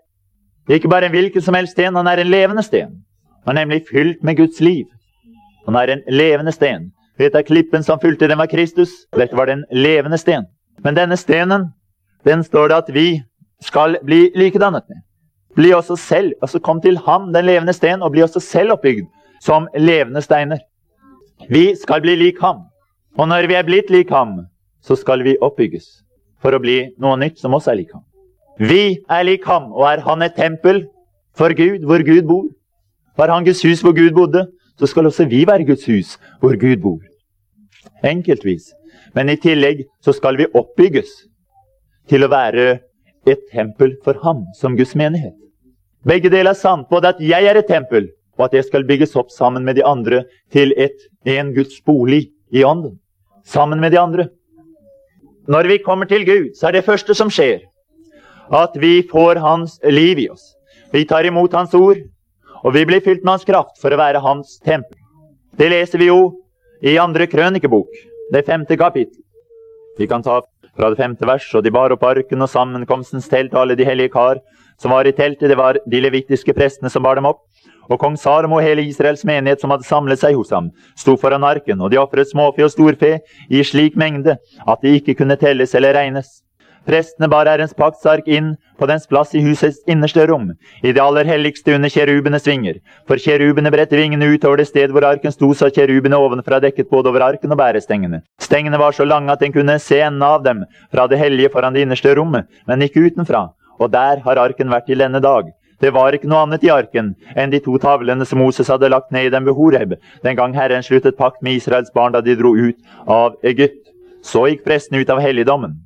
[0.69, 3.03] Ikke bare en hvilken som helst sten, han er en levende sten.
[3.47, 4.87] Han er nemlig fylt med Guds liv.
[5.67, 6.91] Han er en levende sten.
[7.19, 8.91] Dette er klippen som fulgte dem var Kristus?
[9.17, 10.47] Dette var den levende sten.
[10.85, 11.69] Men denne stenen,
[12.25, 13.23] den står det at vi
[13.65, 15.03] skal bli likedannet med.
[15.57, 19.09] Bli også selv, altså Kom til ham, den levende sten, og bli også selv oppbygd
[19.43, 20.59] som levende steiner.
[21.51, 22.67] Vi skal bli lik ham.
[23.19, 24.47] Og når vi er blitt lik ham,
[24.83, 25.87] så skal vi oppbygges
[26.43, 28.05] for å bli noe nytt som også er lik ham.
[28.59, 30.85] Vi er lik ham, og er han et tempel
[31.39, 32.47] for Gud, hvor Gud bor?
[33.19, 34.47] Var han Guds hus hvor Gud bodde,
[34.79, 37.01] så skal også vi være Guds hus hvor Gud bor.
[38.07, 38.71] Enkeltvis.
[39.17, 41.11] Men i tillegg så skal vi oppbygges
[42.09, 42.69] til å være
[43.29, 45.37] et tempel for ham som Guds menighet.
[46.07, 49.17] Begge deler er sant, både at jeg er et tempel, og at jeg skal bygges
[49.19, 50.23] opp sammen med de andre
[50.55, 52.97] til et, en Guds bolig i ånden.
[53.45, 54.29] Sammen med de andre.
[55.49, 57.65] Når vi kommer til Gud, så er det første som skjer,
[58.53, 60.55] at vi får Hans liv i oss.
[60.93, 61.99] Vi tar imot Hans ord,
[62.63, 64.97] og vi blir fylt med Hans kraft for å være Hans tempel.
[65.59, 66.21] Det leser vi jo
[66.85, 67.89] i andre krønikebok,
[68.33, 69.23] det femte kapittel.
[69.99, 70.41] Vi kan ta
[70.77, 73.87] fra det femte vers, og de bar opp arken og sammenkomstens telt, og alle de
[73.89, 74.39] hellige kar
[74.79, 77.43] som var i teltet, det var de levitiske prestene som bar dem opp.
[77.89, 81.47] Og kong Salomo og hele Israels menighet som hadde samlet seg hos ham, sto foran
[81.47, 83.17] arken, og de ofret småfe og storfe
[83.49, 86.43] i slik mengde at de ikke kunne telles eller regnes.
[86.89, 90.47] Prestene bar Herrens paktsark inn på dens plass i husets innerste rom,
[90.81, 92.79] i det aller helligste under kjerubenes vinger.
[93.05, 96.89] For kjerubene bredte vingene ut over det sted hvor arken sto, så kjerubene ovenfra dekket
[96.89, 98.23] både over arken og bærestengene.
[98.41, 101.77] Stengene var så lange at en kunne se enden av dem fra det hellige foran
[101.77, 103.51] det innerste rommet, men ikke utenfra.
[103.79, 105.51] Og der har arken vært til denne dag.
[105.85, 109.13] Det var ikke noe annet i arken enn de to tavlene som Moses hadde lagt
[109.13, 109.93] ned i dem ved Horeb,
[110.25, 113.85] den gang Herren sluttet pakt med Israels barn da de dro ut av Egypt.
[114.25, 115.77] Så gikk prestene ut av helligdommen.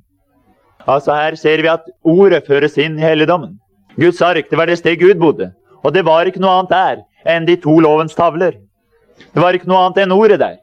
[0.87, 3.57] Altså Her ser vi at ordet føres inn i helligdommen.
[3.95, 5.51] Guds ark, det var det sted Gud bodde.
[5.83, 7.03] Og det var ikke noe annet der
[7.35, 8.57] enn de to lovens tavler.
[9.33, 10.57] Det var ikke noe annet enn ordet der.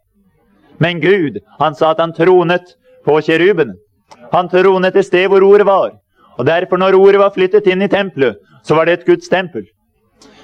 [0.80, 3.76] Men Gud, han sa at han tronet på kjerubene.
[4.32, 5.92] Han tronet et sted hvor ordet var.
[6.38, 9.66] Og derfor, når ordet var flyttet inn i tempelet, så var det et Guds tempel.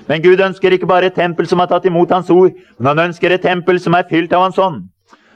[0.08, 3.08] Men Gud ønsker ikke bare et tempel som har tatt imot Hans ord, men han
[3.08, 4.84] ønsker et tempel som er fylt av Hans ånd.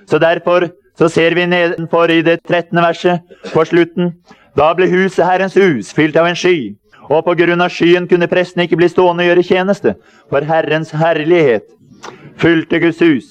[0.06, 0.68] Så derfor
[1.00, 2.76] så ser vi nedenfor i det 13.
[2.76, 4.12] verset på slutten.
[4.52, 6.74] Da ble huset Herrens hus fylt av en sky,
[7.08, 9.94] og på grunn av skyen kunne presten ikke bli stående og gjøre tjeneste,
[10.28, 11.64] for Herrens herlighet
[12.36, 13.30] fylte Guds hus.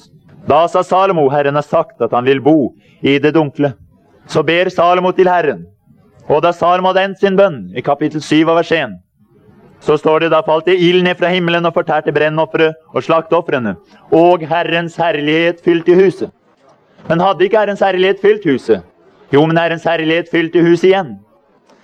[0.49, 2.73] Da sa Salomo, Herren har sagt at han vil bo
[3.05, 3.75] i det dunkle.
[4.25, 5.67] Så ber Salomo til Herren.
[6.25, 8.97] Og da Salomo hadde endt sin bønn, i kapittel 7 av vers 1,
[9.85, 13.77] så står det da falt det ild ned fra himmelen og fortærte brennofferet og slakteofrene.
[14.09, 16.33] Og Herrens herlighet fylte huset.
[17.07, 18.85] Men hadde ikke Herrens herlighet fylt huset?
[19.33, 21.17] Jo, men Herrens herlighet fylte huset igjen.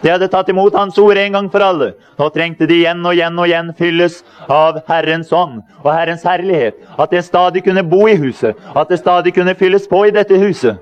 [0.04, 1.94] De hadde tatt imot Hans ord en gang for alle.
[2.20, 4.20] Nå trengte de igjen og igjen og igjen fylles
[4.52, 6.78] av Herrens ånd og Herrens herlighet.
[7.00, 10.38] At det stadig kunne bo i huset, at det stadig kunne fylles på i dette
[10.42, 10.82] huset.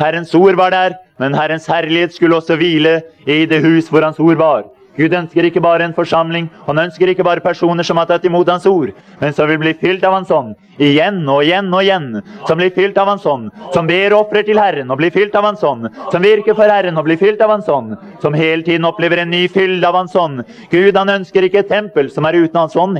[0.00, 4.20] Herrens ord var der, men Herrens herlighet skulle også hvile i det hus hvor Hans
[4.20, 4.64] ord var.
[4.96, 8.48] Gud ønsker ikke bare en forsamling, han ønsker ikke bare personer som har tatt imot
[8.48, 10.54] Hans ord, men som vil bli fylt av Hans ånd.
[10.82, 12.06] Igjen og igjen og igjen.
[12.48, 13.50] Som blir fylt av Hans ånd.
[13.74, 15.88] Som ber og ofrer til Herren og blir fylt av Hans ånd.
[16.12, 17.94] Som virker for Herren og blir fylt av Hans ånd.
[18.22, 20.42] Som hele tiden opplever en ny fylde av Hans ånd.
[20.72, 22.98] Gud han ønsker ikke et tempel som er uten Hans ånd.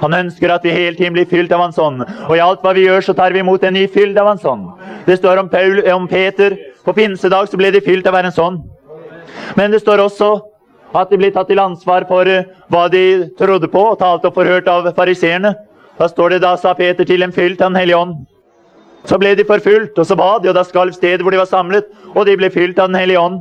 [0.00, 2.04] Han ønsker at vi hele tiden blir fylt av Hans ånd.
[2.28, 4.44] Og i alt hva vi gjør, så tar vi imot en ny fylde av Hans
[4.48, 4.70] ånd.
[5.06, 6.56] Det står om, Paul, om Peter.
[6.84, 8.64] På pinsedag så ble de fylt av Herrens ånd.
[9.54, 10.32] Men det står også
[10.94, 14.36] at de ble tatt til ansvar for uh, hva de trodde på og talte og
[14.36, 15.54] forhørt av fariseerne.
[16.00, 18.14] Da står det da sa Peter til dem fylt av Den hellige ånd.
[19.08, 21.48] Så ble de forfulgt, og så ba de, og da skalv stedet hvor de var
[21.48, 23.40] samlet, og de ble fylt av Den hellige ånd.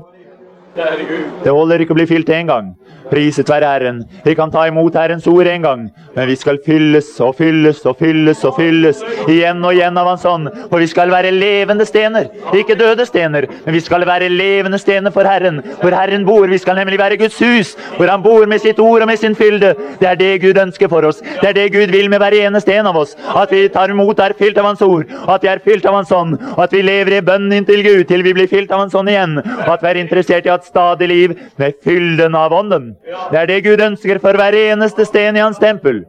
[1.43, 2.73] Det holder ikke å bli fylt én gang.
[3.09, 4.03] Priset være Herren.
[4.21, 7.97] Vi kan ta imot Herrens ord en gang, men vi skal fylles og fylles og
[7.97, 10.51] fylles og fylles igjen og igjen av Hans ånd.
[10.69, 15.13] For vi skal være levende stener, ikke døde stener, men vi skal være levende stener
[15.15, 15.61] for Herren.
[15.81, 16.45] Hvor Herren bor.
[16.49, 19.35] Vi skal nemlig være Guds hus, hvor Han bor med sitt ord og med sin
[19.35, 19.73] fylde.
[19.99, 21.21] Det er det Gud ønsker for oss.
[21.41, 23.15] Det er det Gud vil med hver eneste en av oss.
[23.35, 26.11] At vi tar imot er fylt av Hans ord, at vi er fylt av Hans
[26.11, 29.09] ånd, at vi lever i bønn inntil Gud til vi blir fylt av Hans ånd
[29.09, 32.93] igjen, og at vi er interessert i et stadig liv med fylden av ånden.
[33.31, 36.03] Det er det Gud ønsker for hver eneste sten i hans tempel.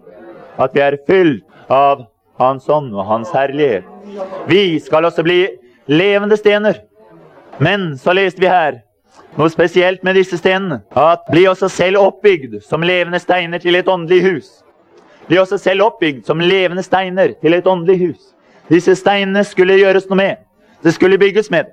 [0.61, 2.07] At vi er fylt av
[2.41, 3.85] Hans ånd og Hans herlighet.
[4.49, 5.43] Vi skal også bli
[5.91, 6.79] levende stener.
[7.61, 8.81] Men så leste vi her
[9.37, 10.81] noe spesielt med disse stenene.
[10.97, 14.49] At bli også selv oppbygd som levende steiner til et åndelig hus.
[15.29, 18.23] Bli også selv oppbygd som levende steiner til et åndelig hus.
[18.71, 20.41] Disse steinene skulle gjøres noe med.
[20.83, 21.69] Det skulle bygges med.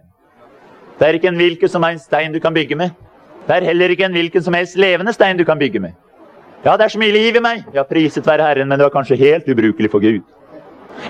[0.99, 2.95] Det er ikke en hvilken som helst stein du kan bygge med.
[3.47, 5.93] Det er heller ikke en hvilken som helst levende stein du kan bygge med.
[6.65, 7.63] Ja, det er så mye liv i meg.
[7.73, 10.23] Ja, priset være Herren, men du er kanskje helt ubrukelig for Gud.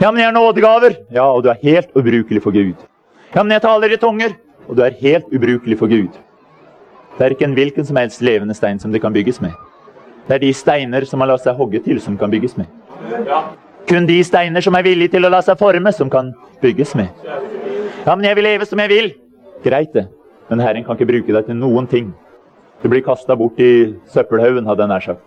[0.02, 0.98] Ja, men jeg har nådegaver.
[1.12, 2.76] Ja, og du er helt ubrukelig for Gud.
[3.34, 4.36] Ja, men jeg taler i tunger.
[4.68, 6.12] Og du er helt ubrukelig for Gud.
[7.18, 9.56] Det er ikke en hvilken som helst levende stein som det kan bygges med.
[10.28, 12.68] Det er de steiner som har latt seg hogge til, som kan bygges med.
[13.88, 17.08] Kun de steiner som er villige til å la seg forme, som kan bygges med.
[18.06, 19.10] Ja, men jeg vil leve som jeg vil.
[19.64, 20.08] Greit, det.
[20.50, 22.14] Men Herren kan ikke bruke deg til noen ting
[22.84, 25.24] Du blir kasta bort i søppelhaugen, hadde jeg nær sagt.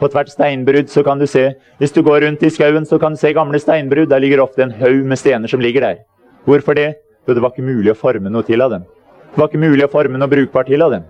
[0.00, 3.12] På hvert steinbrudd så kan du se Hvis du går rundt i skauen, så kan
[3.12, 4.08] du se gamle steinbrudd.
[4.08, 6.02] Der ligger ofte en haug med stener som ligger der.
[6.46, 6.94] Hvorfor det?
[7.28, 8.86] Jo, det var ikke mulig å forme noe til av dem.
[9.30, 11.04] Det var ikke mulig å forme noe brukbart til av dem.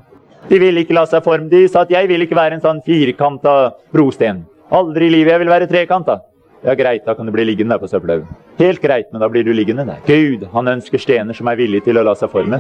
[0.49, 1.49] De ville ikke la seg forme.
[1.49, 4.45] De sa at 'jeg vil ikke være en sånn firkanta brosten'.
[4.73, 6.21] Aldri i livet jeg vil være trekanta.
[6.61, 8.29] Ja, greit, da kan du bli liggende der på søppelhaugen.
[8.59, 10.01] Helt greit, men da blir du liggende der.
[10.05, 12.59] Gud, han ønsker stener som er villige til å la seg forme.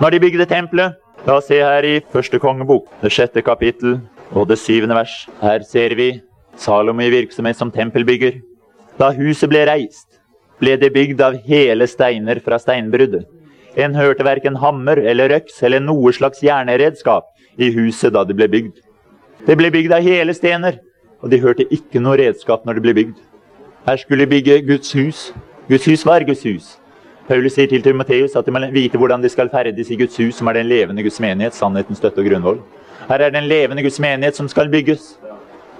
[0.00, 0.96] Når de bygde tempelet,
[1.26, 3.98] la oss se her i første kongebok, det sjette kapittel
[4.32, 5.26] og det syvende vers.
[5.42, 6.14] Her ser vi
[6.56, 8.40] Salomo i virksomhet som tempelbygger.
[8.96, 10.08] Da huset ble reist,
[10.60, 13.26] ble det bygd av hele steiner fra steinbruddet.
[13.76, 17.28] En hørte verken hammer eller røks eller noe slags jernredskap
[17.60, 18.80] i huset da det ble bygd.
[19.46, 20.76] Det ble bygd av hele stener,
[21.22, 23.18] og de hørte ikke noe redskap når det ble bygd.
[23.86, 25.20] Her skulle de bygge Guds hus.
[25.68, 26.72] Guds hus var Guds hus.
[27.28, 30.34] Paulus sier til Timoteus at de må vite hvordan de skal ferdes i Guds hus,
[30.34, 32.58] som er den levende Guds menighet, sannheten, støtte og grunnvoll.
[33.08, 35.16] Her er den levende Guds menighet som skal bygges.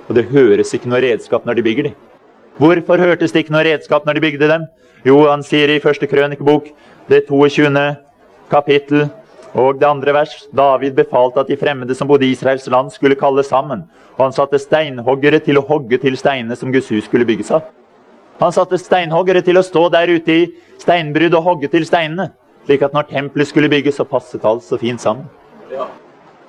[0.09, 1.99] Og det høres ikke noe redskap når de bygger dem.
[2.59, 4.67] Hvorfor hørtes det ikke noe redskap når de bygde dem?
[5.07, 6.69] Jo, han sier i første krønikebok,
[7.11, 7.71] det 22.
[8.51, 9.09] kapittel
[9.55, 10.35] og det andre vers.
[10.53, 13.85] David befalte at de fremmede som bodde i Israels land, skulle kalles sammen.
[14.17, 17.69] Og han satte steinhoggere til å hogge til steinene som Guds hus skulle bygges av.
[18.41, 20.47] Han satte steinhoggere til å stå der ute i
[20.81, 22.31] steinbrudd og hogge til steinene.
[22.67, 25.27] Slik at når tempelet skulle bygges, så passet alt så fint sammen.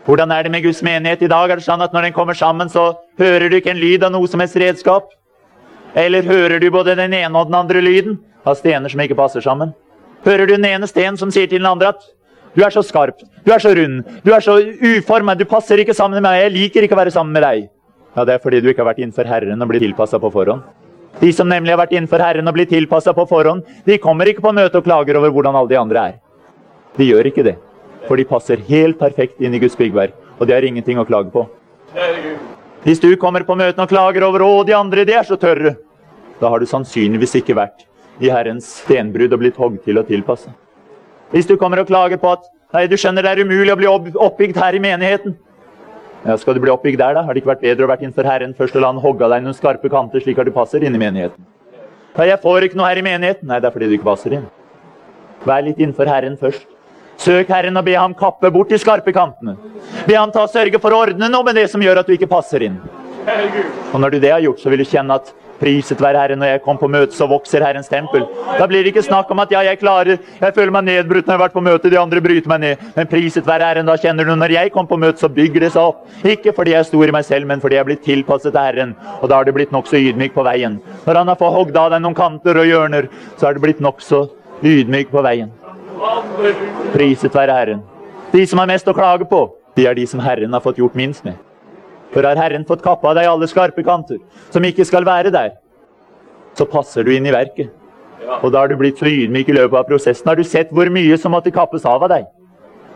[0.06, 1.50] Hvordan er det med Guds menighet i dag?
[1.50, 4.12] Er det sånn at Når den kommer sammen, så hører du ikke en lyd av
[4.12, 5.14] noe som helst redskap?
[5.96, 9.42] Eller hører du både den ene og den andre lyden av stener som ikke passer
[9.42, 9.74] sammen?
[10.26, 12.04] Hører du den ene stenen som sier til den andre at
[12.56, 15.96] du er så skarp, du er så rund, du er så uformet, du passer ikke
[15.98, 17.70] sammen med meg, jeg liker ikke å være sammen med deg.
[18.16, 20.62] Ja, Det er fordi du ikke har vært innenfor Herren og blitt tilpassa på forhånd.
[21.20, 24.46] De som nemlig har vært innenfor Herren og blitt tilpassa på forhånd, de kommer ikke
[24.46, 26.20] på møte og klager over hvordan alle de andre er.
[26.98, 27.56] De gjør ikke det.
[28.08, 31.32] For de passer helt perfekt inn i Guds byggverk, og de har ingenting å klage
[31.34, 31.46] på.
[32.84, 35.78] Hvis du kommer på møtene og klager over 'Å, de andre, de er så tørre',
[36.42, 37.86] da har du sannsynligvis ikke vært
[38.20, 40.52] i Herrens stenbrudd og blitt hogd til og tilpassa.
[41.34, 43.88] Hvis du kommer og klager på at 'Nei, du skjønner, det er umulig å bli
[44.18, 45.36] oppbygd her i menigheten',
[46.26, 47.24] ja, Skal du bli oppbygd der, da?
[47.24, 49.44] Har det ikke vært bedre å vært innenfor Herren først og la Han hogge deg
[49.44, 51.44] noen skarpe kanter, slik at du passer inn i menigheten?
[52.18, 53.44] Nei, 'Jeg får ikke noe her i menigheten'.
[53.44, 54.46] Nei, det er fordi du ikke passer inn.
[55.46, 56.66] Vær litt innenfor Herren først.
[57.18, 59.58] Søk Herren og be ham kappe bort de skarpe kantene.
[60.08, 62.30] Be ham ta sørge for å ordne noe med det som gjør at du ikke
[62.30, 62.80] passer inn.
[63.94, 65.34] Og når du det har gjort, så vil du kjenne at
[65.64, 68.26] priset være Herren, når jeg kom på møte, så vokser Herrens tempel.
[68.60, 71.34] Da blir det ikke snakk om at ja, jeg klarer, jeg føler meg nedbrutt når
[71.34, 72.84] jeg har vært på møte, de andre bryter meg ned.
[72.98, 75.72] Men priset være Herren, da kjenner du når jeg kom på møte, så bygger det
[75.76, 76.04] seg opp.
[76.28, 78.60] Ikke fordi jeg er stor i meg selv, men fordi jeg er blitt tilpasset til
[78.60, 78.94] Herren.
[79.22, 80.80] Og da har det blitt nokså ydmyk på veien.
[81.08, 83.84] Når han har fått hogd av deg noen kanter og hjørner, så har det blitt
[83.84, 84.26] nokså
[84.64, 85.54] ydmyk på veien.
[86.94, 87.88] Priset være Herren.
[88.34, 89.46] De som har mest å klage på,
[89.78, 91.40] de er de som Herren har fått gjort minst med.
[92.14, 94.20] For har Herren fått kappa av deg alle skarpe kanter,
[94.54, 95.56] som ikke skal være der,
[96.58, 97.72] så passer du inn i verket.
[98.42, 100.30] Og da har du blitt så ydmyk i løpet av prosessen.
[100.30, 102.30] Har du sett hvor mye som måtte kappes av av deg?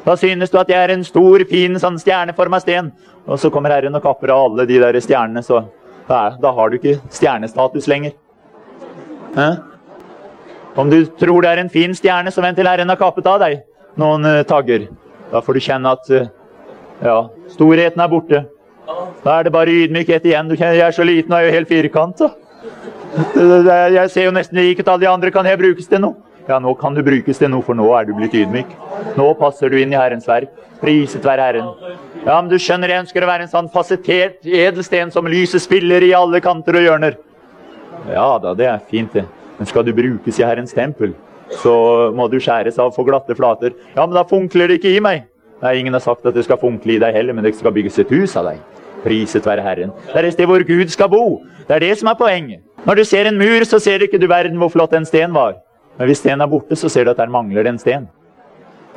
[0.06, 2.94] Da synes du at jeg er en stor, fin sånn stjerneforma sten.
[3.28, 5.66] Og så kommer Herren og kapper av alle de der stjernene, så
[6.08, 8.14] da, da har du ikke stjernestatus lenger.
[9.36, 9.58] Eh?
[10.80, 13.42] Om du tror det er en fin stjerne, så vent til Herren har kappet av
[13.44, 13.60] deg
[14.00, 14.88] noen uh, tagger.
[15.32, 16.30] Da får du kjenne at uh,
[17.04, 17.18] ja,
[17.52, 18.44] storheten er borte.
[19.24, 20.48] Da er det bare ydmykhet igjen.
[20.50, 22.32] Du kjenner, Jeg er så liten og er jo helt firkanta.
[23.98, 24.88] Jeg ser jo nesten lik ut.
[24.88, 26.16] Alle de andre kan jeg brukes til noe.
[26.48, 28.70] Ja, nå kan du brukes til noe, for nå er du blitt ydmyk.
[29.20, 30.54] Nå passer du inn i Herrens verk.
[30.80, 31.72] Priset være Herren.
[32.24, 36.06] Ja, men du skjønner, jeg ønsker å være en sånn fasettert edelsten som lyset spiller
[36.08, 37.18] i alle kanter og hjørner.
[38.14, 39.26] Ja da, det er fint, det.
[39.58, 41.16] Men skal du brukes i Herrens tempel,
[41.64, 41.74] så
[42.16, 43.76] må du skjæres av for glatte flater.
[43.98, 45.26] Ja, men da funkler det ikke i meg.
[45.62, 47.98] Nei, ingen har sagt at det skal funkle i deg heller, men det skal bygges
[48.04, 48.60] et hus av deg.
[49.04, 49.94] Priset være Herren.
[50.10, 51.24] Det er et sted hvor Gud skal bo.
[51.68, 52.62] Det er det som er poenget.
[52.86, 55.34] Når du ser en mur, så ser du ikke du verden hvor flott en sten
[55.34, 55.58] var.
[55.98, 58.08] Men hvis stenen er borte, så ser du at der mangler det en sten.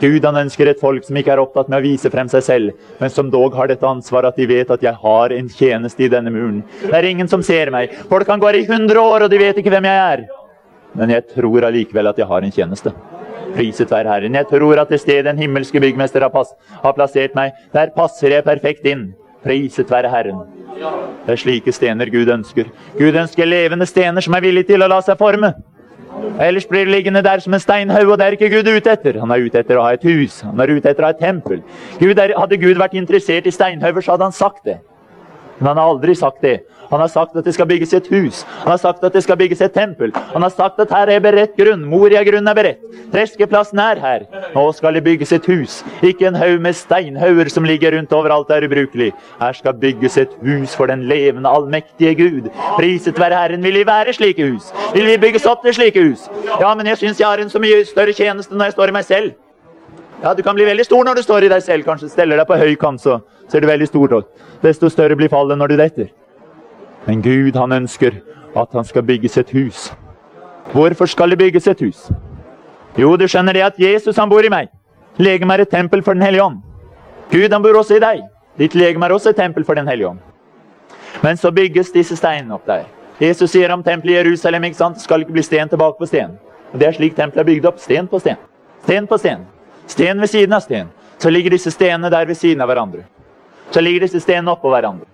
[0.00, 2.84] Gud han ønsker et folk som ikke er opptatt med å vise frem seg selv,
[3.00, 6.08] men som dog har dette ansvaret at de vet at jeg har en tjeneste i
[6.12, 6.62] denne muren.
[6.86, 7.92] Det er ingen som ser meg.
[8.08, 10.24] Folk kan gå her i hundre år, og de vet ikke hvem jeg er.
[10.96, 12.94] Men jeg tror allikevel at jeg har en tjeneste.
[13.54, 14.34] Priset være Herren.
[14.34, 18.46] Jeg tror at det stedet den himmelske byggmester har, har, plassert meg, der passer jeg
[18.46, 19.10] perfekt inn.
[19.44, 20.44] Priset være Herren.
[21.26, 22.70] Det er slike stener Gud ønsker.
[22.98, 25.54] Gud ønsker levende stener som er villige til å la seg forme.
[26.40, 29.18] Ellers blir det liggende der som en steinhaug, og det er ikke Gud ute etter.
[29.20, 31.22] Han er ute etter å ha et hus, han er ute etter å ha et
[31.22, 31.60] tempel.
[32.00, 34.80] Gud er, hadde Gud vært interessert i steinhauger, så hadde han sagt det.
[35.60, 36.60] Men han har aldri sagt det.
[36.90, 38.42] Han har sagt at det skal bygges et hus.
[38.64, 40.10] Han har sagt at det skal bygges et tempel.
[40.32, 41.84] Han har sagt at her er beredt grunn.
[41.86, 42.80] Moria-grunn er beredt.
[43.12, 44.24] Treskeplassen er her.
[44.54, 45.80] Nå skal det bygges et hus.
[46.02, 49.12] Ikke en haug med steinhauger som ligger rundt overalt er ubrukelig.
[49.40, 52.50] Her skal bygges et hus for den levende, allmektige Gud.
[52.78, 53.62] Priset være Herren.
[53.62, 54.72] Vil vi være slike hus?
[54.94, 56.26] Vil vi bygges opp til slike hus?
[56.58, 58.98] Ja, men jeg syns jeg har en så mye større tjeneste når jeg står i
[58.98, 59.32] meg selv.
[60.22, 61.86] Ja, Du kan bli veldig stor når du står i deg selv.
[61.86, 64.26] Kanskje steller deg på høy kant, så ser du veldig stor ut.
[64.62, 66.10] Desto større blir fallet når du detter.
[67.06, 68.20] Men Gud, han ønsker
[68.56, 69.92] at han skal bygges et hus.
[70.72, 72.10] Hvorfor skal det bygges et hus?
[72.98, 74.68] Jo, du skjønner det at Jesus han bor i meg.
[75.18, 76.60] Legeme er et tempel for Den hellige ånd.
[77.30, 78.22] Gud han bor også i deg.
[78.58, 80.18] Ditt legeme er også et tempel for Den hellige ånd.
[81.22, 82.84] Men så bygges disse steinene opp der.
[83.20, 85.00] Jesus sier om tempelet i Jerusalem ikke sant?
[85.00, 86.38] skal ikke bli sten tilbake på sten.
[86.72, 87.78] Og Det er slik tempelet er bygd opp.
[87.78, 88.38] Sten på sten.
[88.84, 89.46] Sten på sten.
[89.86, 90.88] Sten ved siden av sten.
[91.18, 93.04] Så ligger disse stenene der ved siden av hverandre.
[93.70, 95.06] Så ligger disse stenene oppå hverandre.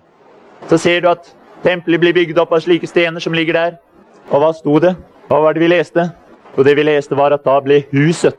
[0.69, 1.33] Så ser du at
[1.63, 3.77] tempelet blir bygd opp av slike stener som ligger der.
[4.31, 4.95] Og hva sto det?
[5.27, 6.09] Hva var det vi leste?
[6.57, 8.37] Og det vi leste, var at da ble huset,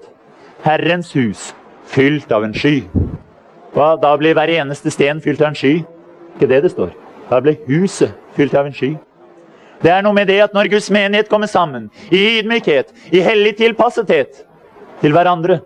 [0.65, 1.53] Herrens hus,
[1.87, 2.83] fylt av en sky.
[3.75, 3.93] Hva?
[4.01, 5.77] Da ble hver eneste sten fylt av en sky?
[6.35, 6.91] Ikke det det står.
[7.29, 8.97] Da ble huset fylt av en sky.
[9.79, 13.55] Det er noe med det at når Guds menighet kommer sammen, i ydmykhet, i hellig
[13.61, 14.41] tilpassethet
[15.03, 15.61] til hverandre,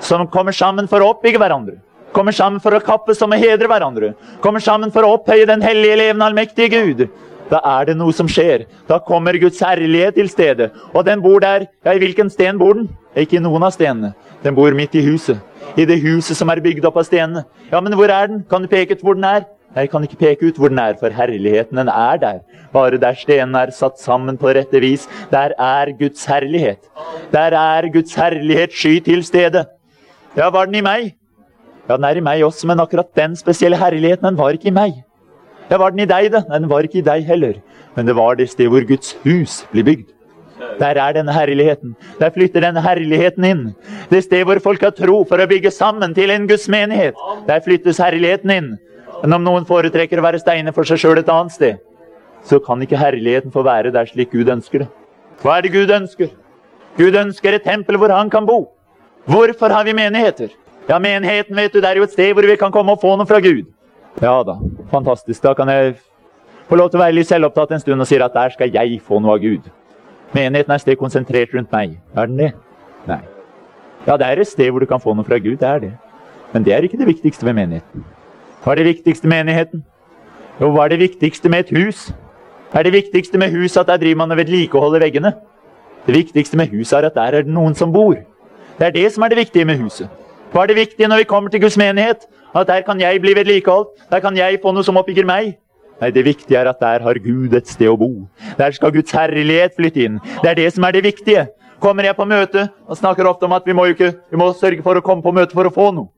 [0.00, 1.76] som kommer sammen for å oppbygge hverandre,
[2.12, 5.64] kommer sammen for å kappes om å hedre hverandre, kommer sammen for å opphøye den
[5.64, 7.06] hellige, levende, allmektige Gud,
[7.52, 8.64] da er det noe som skjer.
[8.88, 10.70] Da kommer Guds herlighet til stedet.
[10.94, 11.66] Og den bor der.
[11.84, 12.86] Ja, I hvilken sten bor den?
[13.18, 14.14] Ikke i noen av stenene.
[14.44, 15.42] Den bor midt i huset.
[15.76, 17.44] I det huset som er bygd opp av stenene.
[17.68, 18.40] Ja, men hvor er den?
[18.48, 19.44] Kan du peke ut hvor den er?
[19.76, 22.40] Jeg kan ikke peke ut hvor den er, for herligheten den er der.
[22.72, 26.90] Bare der stenene er satt sammen på rette vis, der er Guds herlighet.
[27.32, 29.64] Der er Guds herlighet sky til stede.
[30.36, 31.14] Ja, var den i meg?
[31.88, 34.74] Ja, den er i meg også, men akkurat den spesielle herligheten, den var ikke i
[34.74, 35.02] meg.
[35.70, 36.42] Ja, var den i deg, da?
[36.50, 37.58] Den var ikke i deg heller.
[37.96, 40.10] Men det var det sted hvor Guds hus blir bygd.
[40.78, 41.94] Der er denne herligheten.
[42.20, 43.62] Der flytter denne herligheten inn.
[44.10, 47.18] Det sted hvor folk har tro for å bygge sammen til en Guds menighet.
[47.48, 48.70] Der flyttes herligheten inn.
[49.22, 51.82] Men om noen foretrekker å være steiner for seg sjøl et annet sted,
[52.46, 54.88] så kan ikke herligheten få være der slik Gud ønsker det.
[55.42, 56.32] Hva er det Gud ønsker?
[56.98, 58.64] Gud ønsker et tempel hvor han kan bo.
[59.30, 60.50] Hvorfor har vi menigheter?
[60.88, 63.14] Ja, menigheten vet du, det er jo et sted hvor vi kan komme og få
[63.16, 63.68] noe fra Gud.
[64.20, 64.58] Ja da,
[64.90, 65.42] fantastisk.
[65.42, 65.94] Da kan jeg
[66.68, 69.00] få lov til å være litt selvopptatt en stund og si at der skal jeg
[69.06, 69.68] få noe av Gud.
[70.32, 71.98] Menigheten er et sted konsentrert rundt meg.
[72.16, 72.50] Er den det?
[73.06, 73.20] Nei.
[74.06, 75.58] Ja, det er et sted hvor du kan få noe fra Gud.
[75.60, 75.92] Det er det.
[76.52, 78.04] Men det er ikke det viktigste ved menigheten.
[78.64, 79.84] Hva er det viktigste med menigheten?
[80.60, 82.10] Jo, hva er det viktigste med et hus?
[82.72, 85.32] Er det viktigste med huset at der driver man og vedlikeholder veggene?
[86.06, 88.16] Det viktigste med huset er at der er det noen som bor.
[88.78, 90.08] Det er det som er det viktige med huset.
[90.52, 92.26] Hva er det viktige når vi kommer til Guds menighet?
[92.54, 93.94] At der kan jeg bli vedlikeholdt?
[94.12, 95.54] Der kan jeg få noe som oppbygger meg?
[96.02, 98.28] Nei, Det viktige er at der har Gud et sted å bo.
[98.58, 100.18] Der skal Guds herlighet flytte inn.
[100.42, 101.46] Det er det som er det viktige.
[101.80, 104.82] Kommer jeg på møte og snakker ofte om at vi må, ikke, vi må sørge
[104.82, 106.10] for å komme på møte for å få noe.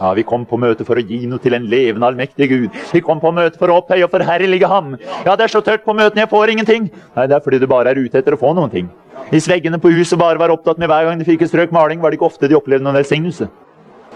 [0.00, 2.70] Ja, Vi kom på møte for å gi noe til en levende, allmektig Gud.
[2.92, 4.96] Vi kom på møte for å opphøye og forherlige Ham.
[5.24, 6.88] Ja, det er så tørt på møtene, jeg får ingenting.
[7.16, 8.90] Nei, det er fordi du bare er ute etter å få noen ting.
[9.30, 12.00] Hvis veggene på huset bare var opptatt med hver gang de fikk et strøk maling,
[12.00, 13.48] var det ikke ofte de opplevde noen velsignelse.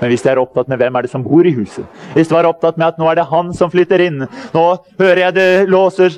[0.01, 1.85] Men hvis de er opptatt med hvem er det som bor i huset,
[2.15, 4.25] hvis de var opptatt med at nå er det han som flytter inn,
[4.55, 4.67] nå
[5.01, 6.17] hører jeg det låser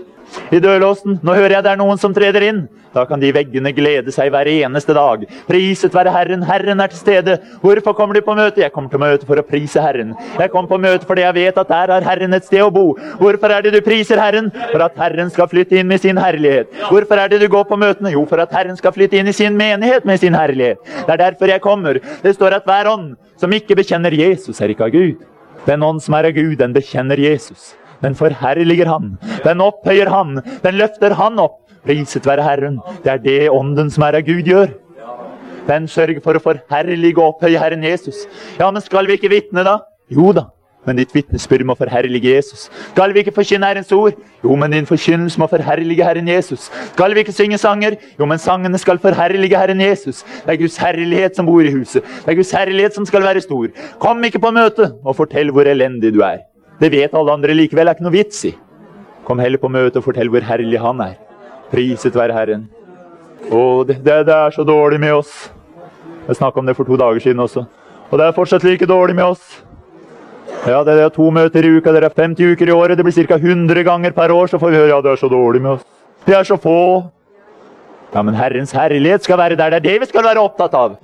[0.52, 1.18] i dørlåsen.
[1.22, 2.62] Nå hører jeg det er noen som treder inn.
[2.92, 5.24] Da kan de veggene glede seg hver eneste dag.
[5.48, 6.42] Priset være Herren.
[6.44, 7.38] Herren er til stede.
[7.62, 8.60] Hvorfor kommer du på møte?
[8.60, 10.12] Jeg kommer til møte for å prise Herren.
[10.38, 12.92] Jeg kommer på møte fordi jeg vet at der har Herren et sted å bo.
[13.20, 14.52] Hvorfor er det du priser Herren?
[14.74, 16.72] For at Herren skal flytte inn med sin herlighet.
[16.90, 18.12] Hvorfor er det du går på møtene?
[18.12, 20.80] Jo, for at Herren skal flytte inn i sin menighet med sin herlighet.
[20.84, 22.00] Det er derfor jeg kommer.
[22.22, 25.22] Det står at hver ånd som ikke bekjenner Jesus, er ikke av Gud.
[25.66, 27.72] Den ånd som er av Gud, den bekjenner Jesus.
[28.02, 29.16] Den forherliger han.
[29.44, 30.40] Den opphøyer han.
[30.64, 31.60] Den løfter han opp.
[31.86, 32.78] Priset være Herren.
[33.02, 34.74] Det er det ånden som er av Gud, gjør.
[35.66, 38.26] Den sørger for å forherlige og opphøye Herren Jesus.
[38.58, 39.78] Ja, men skal vi ikke vitne, da?
[40.10, 40.48] Jo da.
[40.86, 42.64] Men ditt vitnesbyrd må forherlige Jesus.
[42.90, 44.16] Skal vi ikke forkynne Herrens ord?
[44.42, 46.66] Jo, men din forkynnelse må forherlige Herren Jesus.
[46.90, 47.94] Skal vi ikke synge sanger?
[48.18, 50.24] Jo, men sangene skal forherlige Herren Jesus.
[50.42, 52.02] Det er Guds herlighet som bor i huset.
[52.02, 53.70] Det er Guds herlighet som skal være stor.
[54.02, 56.42] Kom ikke på møte og fortell hvor elendig du er.
[56.82, 58.52] Det vet alle andre likevel, det er ikke noe vits i.
[59.22, 61.18] Kom heller på møte og fortell hvor herlig han er.
[61.70, 62.64] Priset være Herren.
[63.46, 65.52] Å, det, det, det er så dårlig med oss.
[66.26, 67.64] Jeg snakka om det for to dager siden også.
[68.10, 69.62] Og det er fortsatt like dårlig med oss.
[70.66, 72.98] Ja, det er to møter i uka, det er 50 uker i året.
[72.98, 73.38] Det blir ca.
[73.38, 75.86] 100 ganger per år, så får vi høre ja, det er så dårlig med oss.
[76.26, 76.76] Vi er så få.
[78.12, 79.70] Ja, men Herrens herlighet skal være der.
[79.74, 80.98] Det er det vi skal være opptatt av.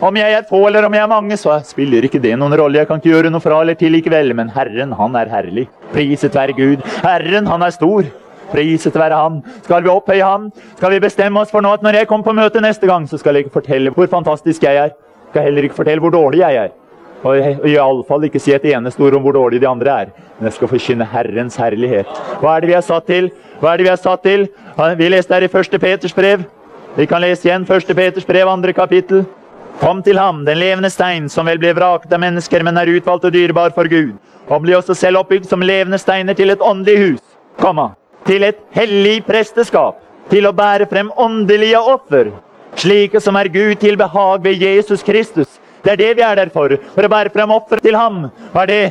[0.00, 2.78] Om jeg er få eller om jeg er mange, så spiller ikke det noen rolle.
[2.80, 5.66] Jeg kan ikke gjøre noe fra eller til likevel, men Herren, han er herlig.
[5.92, 6.86] Priset være Gud.
[7.04, 8.06] Herren, han er stor.
[8.50, 9.42] Priset være Han.
[9.62, 10.48] Skal vi opphøye Han?
[10.78, 13.18] Skal vi bestemme oss for nå at når jeg kommer på møte neste gang, så
[13.20, 14.94] skal jeg ikke fortelle hvor fantastisk jeg er.
[14.94, 16.72] Jeg skal heller ikke fortelle hvor dårlig jeg er.
[17.20, 20.14] Og iallfall ikke si et eneste ord om hvor dårlig de andre er.
[20.38, 22.08] Men jeg skal forkynne Herrens herlighet.
[22.40, 23.28] Hva er det vi er satt til?
[23.60, 24.48] Hva er det Vi er satt til?
[24.96, 25.76] Vi leste her i 1.
[25.76, 26.48] Peters brev.
[26.96, 27.92] Vi kan lese igjen 1.
[27.96, 29.26] Peters brev, andre kapittel.
[29.80, 33.24] Kom til ham, den levende stein, som vel ble vraket av mennesker, men er utvalgt
[33.24, 34.12] og dyrebar for Gud.
[34.50, 37.22] Og bli også selv oppbygd som levende steiner til et åndelig hus.
[37.60, 37.94] Komma.
[38.28, 40.02] Til et hellig presteskap.
[40.28, 42.28] Til å bære frem åndelige offer.
[42.76, 45.56] Slike som er Gud til behag ved Jesus Kristus.
[45.80, 46.76] Det er det vi er der for.
[46.92, 48.26] For å bære frem offer til ham.
[48.52, 48.82] Hva er det?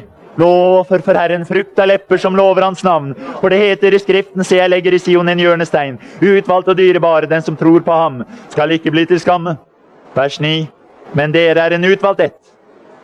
[0.41, 3.13] Lover for Herren frukt av lepper som lover Hans navn.
[3.43, 6.01] For det heter i Skriften, se jeg legger i Sion en hjørnestein.
[6.17, 9.57] Utvalgt og dyrebare, den som tror på ham, skal ikke bli til skamme.
[10.15, 10.78] Vers 9.
[11.18, 12.53] Men dere er en utvalgt ett.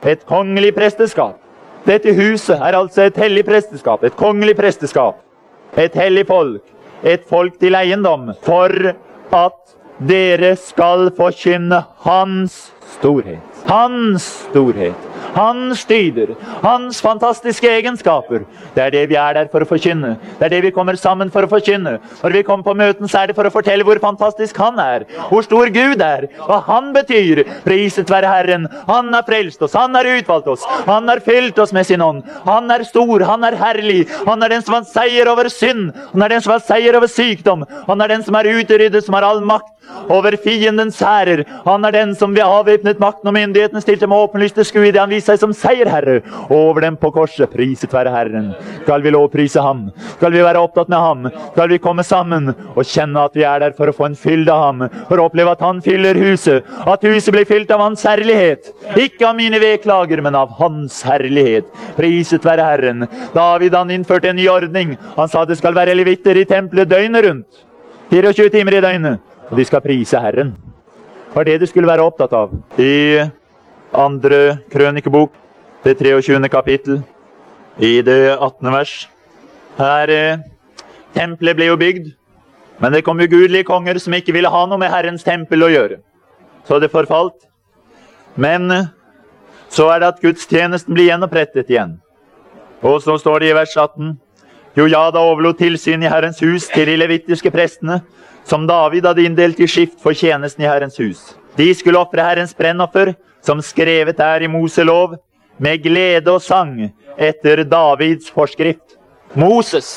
[0.06, 1.40] Et kongelig presteskap.
[1.86, 4.04] Dette huset er altså et hellig presteskap.
[4.04, 5.22] Et kongelig presteskap.
[5.78, 6.62] Et hellig folk.
[7.04, 8.32] Et folk til eiendom.
[8.46, 8.94] For
[9.36, 9.76] at
[10.10, 13.66] dere skal forkynne Hans storhet.
[13.70, 15.15] Hans storhet.
[15.36, 16.32] Hans dyder,
[16.64, 18.46] hans fantastiske egenskaper.
[18.76, 20.14] Det er det vi er der for å forkynne.
[20.40, 21.98] Det er det vi kommer sammen for å forkynne.
[22.22, 25.04] Når vi kommer på møten, så er det for å fortelle hvor fantastisk han er.
[25.28, 26.30] Hvor stor Gud er.
[26.40, 27.44] Hva han betyr.
[27.68, 28.70] Priset være Herren.
[28.88, 29.76] Han har frelst oss.
[29.76, 30.64] Han har utvalgt oss.
[30.88, 32.24] Han har fylt oss med sin ånd.
[32.48, 33.28] Han er stor.
[33.28, 34.06] Han er herlig.
[34.26, 35.92] Han er den som har seier over synd.
[36.14, 37.68] Han er den som har seier over sykdom.
[37.90, 39.75] Han er den som er utryddet, som har all makt
[40.10, 41.44] over fiendens hærer.
[41.66, 45.12] Han er den som ved avvæpnet makten og myndighetene stilte med åpenlyste skue idet han
[45.14, 47.50] viste seg som seierherre over dem på korset.
[47.52, 48.52] Priset være Herren.
[48.84, 49.88] Skal vi lovprise ham?
[50.18, 51.28] Skal vi være opptatt med ham?
[51.52, 54.54] Skal vi komme sammen og kjenne at vi er der for å få en fylde
[54.54, 54.86] av ham?
[55.10, 56.66] For å oppleve at han fyller huset.
[56.86, 58.72] At huset blir fylt av hans herlighet.
[58.96, 61.70] Ikke av mine vedklager, men av hans herlighet.
[61.98, 63.08] Priset være Herren.
[63.36, 64.96] David han innførte en ny ordning.
[65.16, 67.64] Han sa det skal være levitter i tempelet døgnet rundt.
[68.12, 69.35] 24 timer i døgnet.
[69.50, 70.56] Og de skal prise Herren.
[70.56, 72.54] Det var det du skulle være opptatt av.
[72.80, 73.22] I
[73.94, 75.34] andre krønikebok,
[75.84, 76.50] det 23.
[76.50, 77.02] kapittel,
[77.78, 78.72] i det 18.
[78.72, 78.94] vers.
[79.78, 80.44] Her eh,
[81.16, 82.08] Tempelet ble jo bygd,
[82.80, 86.02] men det kom ugudelige konger som ikke ville ha noe med Herrens tempel å gjøre.
[86.68, 87.46] Så det forfalt.
[88.36, 88.90] Men eh,
[89.72, 91.98] så er det at gudstjenesten blir gjenopprettet igjen.
[92.84, 94.16] Og så står det i vers 18
[94.76, 98.02] Jo, ja, da overlot tilsyn i Herrens hus til de levittiske prestene,
[98.46, 101.34] som David hadde inndelt i skift for tjenesten i Herrens hus.
[101.58, 103.16] De skulle ofre Herrens brennoffer,
[103.46, 105.18] som skrevet er i Moselov,
[105.58, 106.76] med glede og sang
[107.16, 108.98] etter Davids forskrift.
[109.36, 109.90] Moses,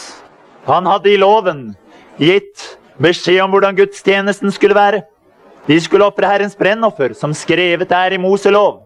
[0.67, 1.73] han hadde i loven
[2.19, 5.03] gitt beskjed om hvordan gudstjenesten skulle være.
[5.69, 8.85] De skulle ofre Herrens brennoffer, som skrevet er i Moselov.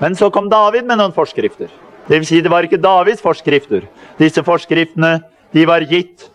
[0.00, 1.68] Men så kom David med noen forskrifter.
[2.08, 3.84] Det vil si, det var ikke Davids forskrifter.
[4.18, 5.18] Disse forskriftene
[5.54, 6.28] de var gitt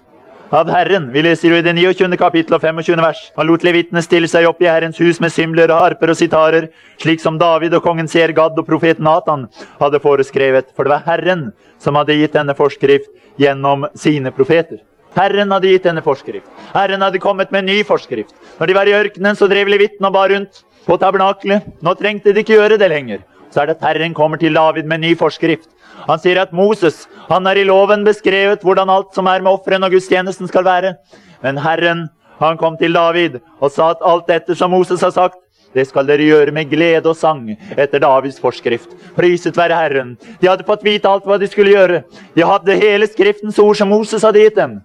[0.49, 1.11] av Herren.
[1.13, 2.17] Vi leser jo i det 29.
[2.17, 2.97] kapittel og 25.
[3.03, 3.21] vers.
[3.37, 6.69] Han lot levitene stille seg opp i Herrens hus med symler og harper og sitarer,
[7.01, 9.47] slik som David og kongen ser Gad og profeten Natan
[9.79, 10.73] hadde foreskrevet.
[10.75, 11.49] For det var Herren
[11.81, 14.81] som hadde gitt denne forskrift gjennom sine profeter.
[15.15, 16.45] Herren hadde gitt denne forskrift.
[16.73, 18.35] Herren hadde kommet med en ny forskrift.
[18.59, 21.65] Når de var i ørkenen, så drev levitene og bar rundt på tabernaklet.
[21.81, 23.25] Nå trengte de ikke gjøre det lenger.
[23.49, 25.69] Så er det at Herren kommer til David med ny forskrift.
[26.07, 29.89] Han sier at Moses han er i loven beskrevet hvordan alt som er med ofrene
[29.89, 30.95] og gudstjenesten skal være.
[31.43, 32.07] Men Herren
[32.39, 35.37] han kom til David og sa at alt dette som Moses har sagt,
[35.75, 37.43] det skal dere gjøre med glede og sang
[37.77, 38.89] etter Davids forskrift.
[39.17, 40.15] Priset være Herren.
[40.41, 42.01] De hadde fått vite alt hva de skulle gjøre.
[42.33, 44.79] De hadde hele Skriftens ord som Moses hadde gitt dem.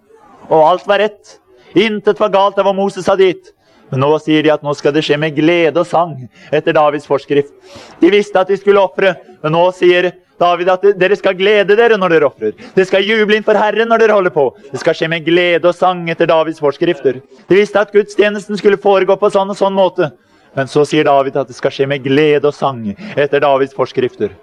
[0.45, 1.39] Og alt var rett.
[1.73, 3.54] Intet var galt av hva Moses hadde gitt.
[3.91, 6.15] Men nå sier de at nå skal det skje med glede og sang
[6.53, 7.53] etter Davids forskrift.
[8.01, 9.13] De visste at de skulle ofre,
[9.43, 10.11] men nå sier
[10.41, 12.55] David at dere skal glede dere når dere ofrer.
[12.75, 14.49] Dere skal juble inn for Herren når dere holder på.
[14.71, 17.21] Det skal skje med glede og sang etter Davids forskrifter.
[17.47, 20.11] De visste at gudstjenesten skulle foregå på sånn og sånn måte.
[20.55, 22.83] Men så sier David at det skal skje med glede og sang
[23.15, 24.35] etter Davids forskrifter.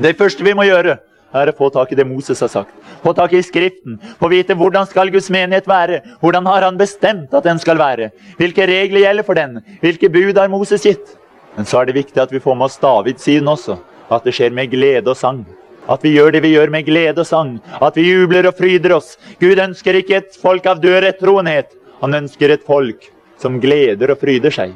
[0.00, 0.98] Det første vi må gjøre,
[1.34, 2.70] er å få tak i det Moses har sagt.
[3.02, 3.98] Få tak i Skriften.
[4.20, 6.00] Få vite hvordan skal Guds menighet være.
[6.22, 8.10] Hvordan har han bestemt at den skal være?
[8.38, 9.58] Hvilke regler gjelder for den?
[9.82, 11.16] Hvilke bud har Moses gitt?
[11.56, 13.78] Men så er det viktig at vi får med oss Davids siden også.
[14.12, 15.44] At det skjer med glede og sang.
[15.90, 17.56] At vi gjør det vi gjør med glede og sang.
[17.82, 19.14] At vi jubler og fryder oss.
[19.40, 21.74] Gud ønsker ikke et folk av død rettroenhet.
[22.00, 23.10] Han ønsker et folk
[23.40, 24.74] som gleder og fryder seg.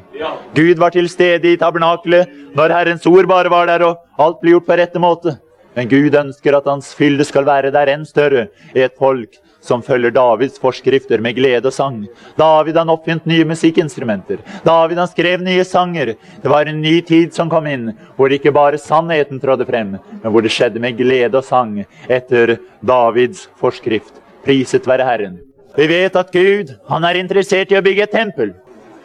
[0.55, 4.55] Gud var til stede i tabernakelet når Herrens ord bare var der, og alt ble
[4.55, 5.37] gjort på rette måte.
[5.75, 9.81] Men Gud ønsker at Hans fylde skal være der enn større i et folk som
[9.83, 11.99] følger Davids forskrifter med glede og sang.
[12.39, 14.39] David han oppfant nye musikkinstrumenter.
[14.65, 16.13] David han skrev nye sanger.
[16.15, 20.31] Det var en ny tid som kom inn, hvor ikke bare sannheten trådde frem, men
[20.31, 24.15] hvor det skjedde med glede og sang etter Davids forskrift.
[24.45, 25.39] Priset være Herren.
[25.75, 28.55] Vi vet at Gud han er interessert i å bygge et tempel.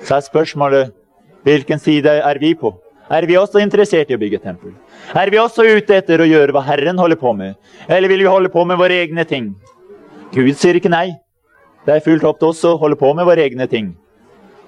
[0.04, 0.94] Så er spørsmålet
[1.44, 2.72] hvilken side er vi på?
[3.12, 4.72] Er vi også interessert i å bygge tempel?
[5.12, 7.58] Er vi også ute etter å gjøre hva Herren holder på med?
[7.88, 9.50] Eller vil vi holde på med våre egne ting?
[10.32, 11.10] Gud sier ikke nei.
[11.84, 13.92] Det er fullt opp til oss å holde på med våre egne ting.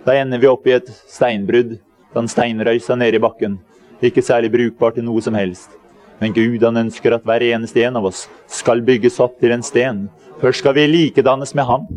[0.04, 1.78] Da ender vi opp i et steinbrudd,
[2.16, 3.56] en steinrøysa nede i bakken.
[4.04, 5.72] Ikke særlig brukbart til noe som helst.
[6.20, 9.64] Men Gud han ønsker at hver eneste en av oss skal bygges opp til en
[9.64, 10.06] sten.
[10.42, 11.88] Først skal vi likedannes med ham.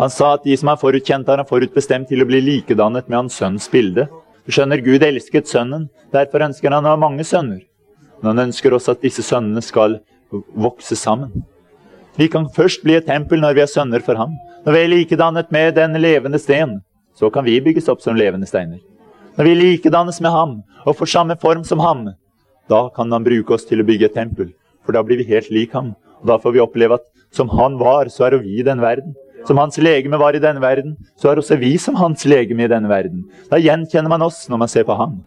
[0.00, 3.22] Han sa at de som er forutkjent, har han forutbestemt til å bli likedannet med
[3.22, 4.08] hans sønns bilde.
[4.50, 5.88] Skjønner, Gud elsket sønnen.
[6.14, 7.62] Derfor ønsker han å ha mange sønner.
[8.20, 9.98] Men han ønsker også at disse sønnene skal
[10.30, 11.44] vokse sammen.
[12.18, 14.34] Vi kan først bli et tempel når vi er sønner for ham.
[14.66, 16.80] Når vi er likedannet med den levende sten,
[17.16, 18.80] så kan vi bygges opp som levende steiner.
[19.38, 22.10] Når vi likedannes med ham og får samme form som ham,
[22.68, 24.50] da kan han bruke oss til å bygge et tempel.
[24.84, 25.94] For da blir vi helt lik ham.
[26.20, 29.14] Og da får vi oppleve at som han var, så er vi i den verden.
[29.46, 32.70] Som hans legeme var i denne verden, så er også vi som hans legeme i
[32.70, 33.24] denne verden.
[33.50, 35.20] Da gjenkjenner man oss når man ser på ham.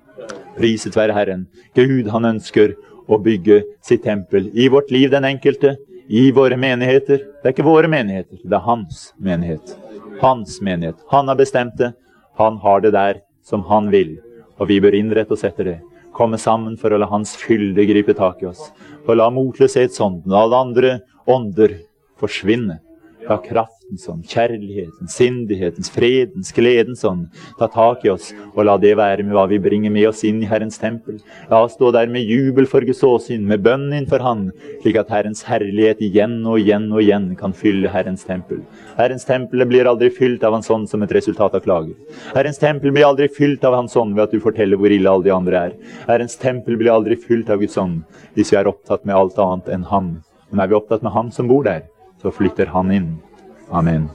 [0.58, 1.48] Priset være Herren.
[1.76, 2.76] Gud, han ønsker
[3.10, 5.76] å bygge sitt tempel i vårt liv, den enkelte,
[6.08, 7.24] i våre menigheter.
[7.42, 9.74] Det er ikke våre menigheter, det er hans menighet.
[10.22, 11.00] Hans menighet.
[11.12, 11.94] Han har bestemt det.
[12.38, 14.18] Han har det der som han vil.
[14.62, 15.80] Og vi bør innrette oss etter det.
[16.14, 18.68] Komme sammen for å la Hans fylde gripe tak i oss.
[19.06, 20.92] For la motløshetsånden og alle andre
[21.30, 21.80] ånder
[22.22, 22.78] forsvinne.
[23.26, 23.40] La
[23.84, 27.28] kraftens ånd, kjærlighetens, sindighetens, fredens, gledens ånd
[27.60, 30.42] ta tak i oss, og la det være med hva vi bringer med oss inn
[30.42, 31.20] i Herrens tempel.
[31.50, 35.10] La oss stå der med jubel for Guds åsyn, med bønn innfor Han, slik at
[35.10, 38.64] Herrens herlighet igjen og igjen og igjen kan fylle Herrens tempel.
[38.98, 41.96] Herrens tempel blir aldri fylt av Hans ånd som et resultat av klager.
[42.34, 45.28] Herrens tempel blir aldri fylt av Hans ånd ved at du forteller hvor ille alle
[45.28, 45.76] de andre er.
[46.08, 48.04] Herrens tempel blir aldri fylt av Guds ånd
[48.38, 50.16] hvis vi er opptatt med alt annet enn Han.
[50.50, 51.86] Men er vi opptatt med Han som bor der,
[52.22, 53.14] så flytter han inn.
[53.74, 54.14] Amen.